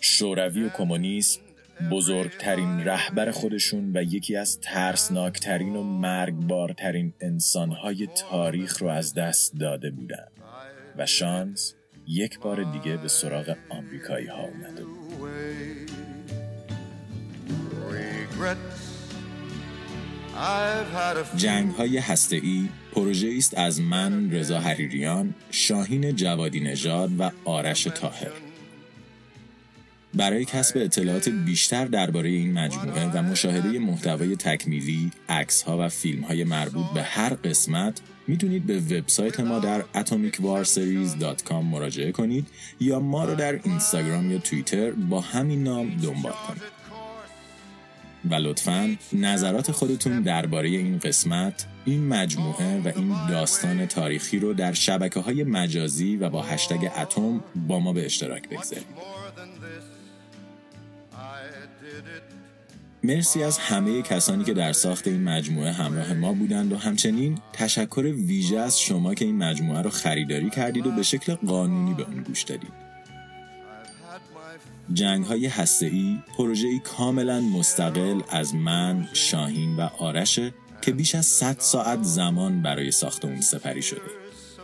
شوروی 0.00 0.62
و 0.62 0.68
کمونیسم 0.68 1.40
بزرگترین 1.90 2.84
رهبر 2.84 3.30
خودشون 3.30 3.96
و 3.96 4.02
یکی 4.02 4.36
از 4.36 4.60
ترسناکترین 4.60 5.76
و 5.76 5.82
مرگبارترین 5.82 7.14
انسانهای 7.20 8.06
تاریخ 8.06 8.82
رو 8.82 8.88
از 8.88 9.14
دست 9.14 9.52
داده 9.60 9.90
بودن. 9.90 10.28
و 10.98 11.06
شانس 11.06 11.74
یک 12.06 12.40
بار 12.40 12.62
دیگه 12.62 12.96
به 12.96 13.08
سراغ 13.08 13.56
آمریکایی 13.68 14.26
ها 14.26 14.42
اومده 14.42 14.84
بود. 14.84 15.08
جنگ 21.36 21.70
های 21.70 21.98
هسته 21.98 22.36
ای 22.36 22.68
پروژه 22.92 23.34
است 23.36 23.58
از 23.58 23.80
من 23.80 24.30
رضا 24.30 24.60
حریریان، 24.60 25.34
شاهین 25.50 26.16
جوادی 26.16 26.60
نژاد 26.60 27.20
و 27.20 27.30
آرش 27.44 27.82
تاهر. 27.82 28.32
برای 30.14 30.44
کسب 30.44 30.78
اطلاعات 30.78 31.28
بیشتر 31.28 31.84
درباره 31.84 32.28
این 32.28 32.52
مجموعه 32.52 33.06
و 33.06 33.22
مشاهده 33.22 33.78
محتوای 33.78 34.36
تکمیلی، 34.36 35.10
ها 35.66 35.78
و 35.80 35.88
فیلم 35.88 36.22
های 36.22 36.44
مربوط 36.44 36.86
به 36.94 37.02
هر 37.02 37.34
قسمت 37.34 38.00
می‌تونید 38.26 38.66
به 38.66 38.78
وبسایت 38.78 39.40
ما 39.40 39.58
در 39.58 39.82
atomicwarseries.com 39.94 41.52
مراجعه 41.52 42.12
کنید 42.12 42.46
یا 42.80 43.00
ما 43.00 43.24
رو 43.24 43.34
در 43.34 43.60
اینستاگرام 43.64 44.30
یا 44.30 44.38
توییتر 44.38 44.90
با 44.90 45.20
همین 45.20 45.64
نام 45.64 45.90
دنبال 45.90 46.32
کنید. 46.48 46.77
و 48.30 48.34
لطفا 48.34 48.96
نظرات 49.12 49.72
خودتون 49.72 50.22
درباره 50.22 50.68
این 50.68 50.98
قسمت 50.98 51.66
این 51.84 52.08
مجموعه 52.08 52.80
و 52.80 52.92
این 52.96 53.26
داستان 53.28 53.86
تاریخی 53.86 54.38
رو 54.38 54.54
در 54.54 54.72
شبکه 54.72 55.20
های 55.20 55.44
مجازی 55.44 56.16
و 56.16 56.28
با 56.30 56.42
هشتگ 56.42 56.90
اتم 56.98 57.40
با 57.68 57.80
ما 57.80 57.92
به 57.92 58.06
اشتراک 58.06 58.48
بگذارید 58.48 58.86
مرسی 63.04 63.42
از 63.42 63.58
همه 63.58 64.02
کسانی 64.02 64.44
که 64.44 64.54
در 64.54 64.72
ساخت 64.72 65.08
این 65.08 65.22
مجموعه 65.22 65.72
همراه 65.72 66.12
ما 66.12 66.32
بودند 66.32 66.72
و 66.72 66.76
همچنین 66.76 67.38
تشکر 67.52 68.00
ویژه 68.00 68.58
از 68.58 68.80
شما 68.80 69.14
که 69.14 69.24
این 69.24 69.36
مجموعه 69.36 69.82
رو 69.82 69.90
خریداری 69.90 70.50
کردید 70.50 70.86
و 70.86 70.90
به 70.90 71.02
شکل 71.02 71.34
قانونی 71.34 71.94
به 71.94 72.02
اون 72.02 72.22
گوش 72.22 72.42
دادید. 72.42 72.87
جنگ 74.92 75.24
های 75.24 75.50
پروژه‌ای 76.36 76.78
کاملا 76.78 77.40
مستقل 77.40 78.20
از 78.28 78.54
من، 78.54 79.08
شاهین 79.12 79.76
و 79.76 79.80
آرشه 79.98 80.54
که 80.82 80.92
بیش 80.92 81.14
از 81.14 81.26
100 81.26 81.56
ساعت 81.58 82.02
زمان 82.02 82.62
برای 82.62 82.90
ساخت 82.90 83.24
اون 83.24 83.40
سپری 83.40 83.82
شده. 83.82 84.00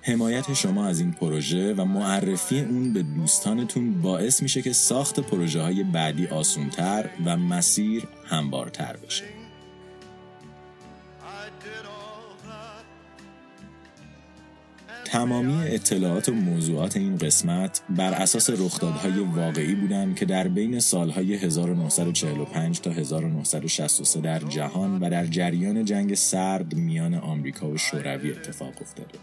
حمایت 0.03 0.55
شما 0.55 0.87
از 0.87 1.01
این 1.01 1.13
پروژه 1.13 1.75
و 1.75 1.85
معرفی 1.85 2.61
اون 2.61 2.93
به 2.93 3.03
دوستانتون 3.03 4.03
باعث 4.03 4.43
میشه 4.43 4.63
که 4.63 4.73
ساخت 4.73 5.21
پروژه 5.21 5.63
های 5.63 5.83
بعدی 5.83 6.27
آسونتر 6.27 7.11
و 7.25 7.37
مسیر 7.37 8.03
همبارتر 8.25 8.97
بشه. 8.97 9.34
تمامی 15.15 15.69
اطلاعات 15.69 16.29
و 16.29 16.33
موضوعات 16.33 16.97
این 16.97 17.19
قسمت 17.19 17.81
بر 17.89 18.13
اساس 18.13 18.51
رخدادهای 18.51 19.21
واقعی 19.21 19.75
بودند 19.75 20.17
که 20.17 20.25
در 20.25 20.49
بین 20.49 20.81
سالهای 20.81 21.35
1945 21.35 22.81
تا 22.81 22.91
1963 22.91 24.21
در 24.21 24.39
جهان 24.39 25.01
و 25.01 25.11
در 25.11 25.27
جریان 25.27 25.85
جنگ 25.85 26.15
سرد 26.15 26.75
میان 26.75 27.15
آمریکا 27.15 27.69
و 27.69 27.77
شوروی 27.77 28.31
اتفاق 28.31 28.73
افتاده. 28.81 29.19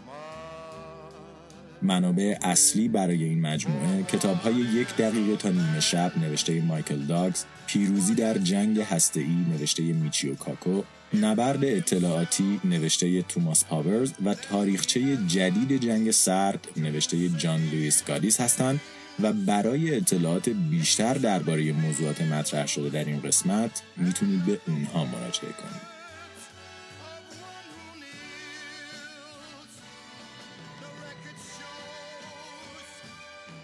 منابع 1.82 2.36
اصلی 2.42 2.88
برای 2.88 3.24
این 3.24 3.40
مجموعه 3.40 4.02
کتاب 4.02 4.36
های 4.36 4.54
یک 4.54 4.96
دقیقه 4.96 5.36
تا 5.36 5.48
نیمه 5.48 5.80
شب 5.80 6.12
نوشته 6.16 6.60
مایکل 6.60 7.06
دابز 7.06 7.44
پیروزی 7.66 8.14
در 8.14 8.38
جنگ 8.38 8.80
هسته‌ای 8.80 9.44
نوشته 9.50 9.82
میچیو 9.82 10.34
کاکو 10.34 10.82
نبرد 11.14 11.64
اطلاعاتی 11.64 12.60
نوشته 12.64 13.22
توماس 13.22 13.64
پاورز 13.64 14.12
و 14.24 14.34
تاریخچه 14.34 15.16
جدید 15.16 15.80
جنگ 15.80 16.10
سرد 16.10 16.68
نوشته 16.76 17.28
جان 17.28 17.60
لویس 17.60 18.04
گادیس 18.04 18.40
هستند 18.40 18.80
و 19.20 19.32
برای 19.32 19.96
اطلاعات 19.96 20.48
بیشتر 20.48 21.14
درباره 21.14 21.72
موضوعات 21.72 22.20
مطرح 22.22 22.66
شده 22.66 22.88
در 22.88 23.04
این 23.04 23.20
قسمت 23.20 23.82
می‌تونید 23.96 24.46
به 24.46 24.60
اونها 24.66 25.04
مراجعه 25.04 25.52
کنید. 25.52 25.91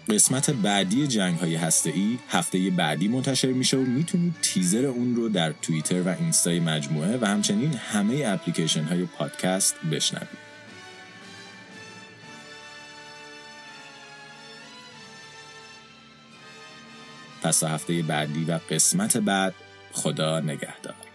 قسمت 0.09 0.49
بعدی 0.49 1.07
جنگ 1.07 1.39
های 1.39 1.55
هسته 1.55 1.89
ای 1.89 2.19
هفته 2.29 2.69
بعدی 2.69 3.07
منتشر 3.07 3.51
میشه 3.51 3.77
و 3.77 3.79
می‌تونید 3.79 4.35
تیزر 4.41 4.85
اون 4.85 5.15
رو 5.15 5.29
در 5.29 5.51
توییتر 5.51 6.01
و 6.01 6.15
اینستای 6.19 6.59
مجموعه 6.59 7.17
و 7.21 7.25
همچنین 7.25 7.73
همه 7.73 8.23
اپلیکیشن 8.25 8.83
های 8.83 9.05
پادکست 9.05 9.75
بشنوید. 9.91 10.49
پس 17.43 17.63
هفته 17.63 18.01
بعدی 18.01 18.45
و 18.45 18.59
قسمت 18.69 19.17
بعد 19.17 19.53
خدا 19.91 20.39
نگهدار. 20.39 21.08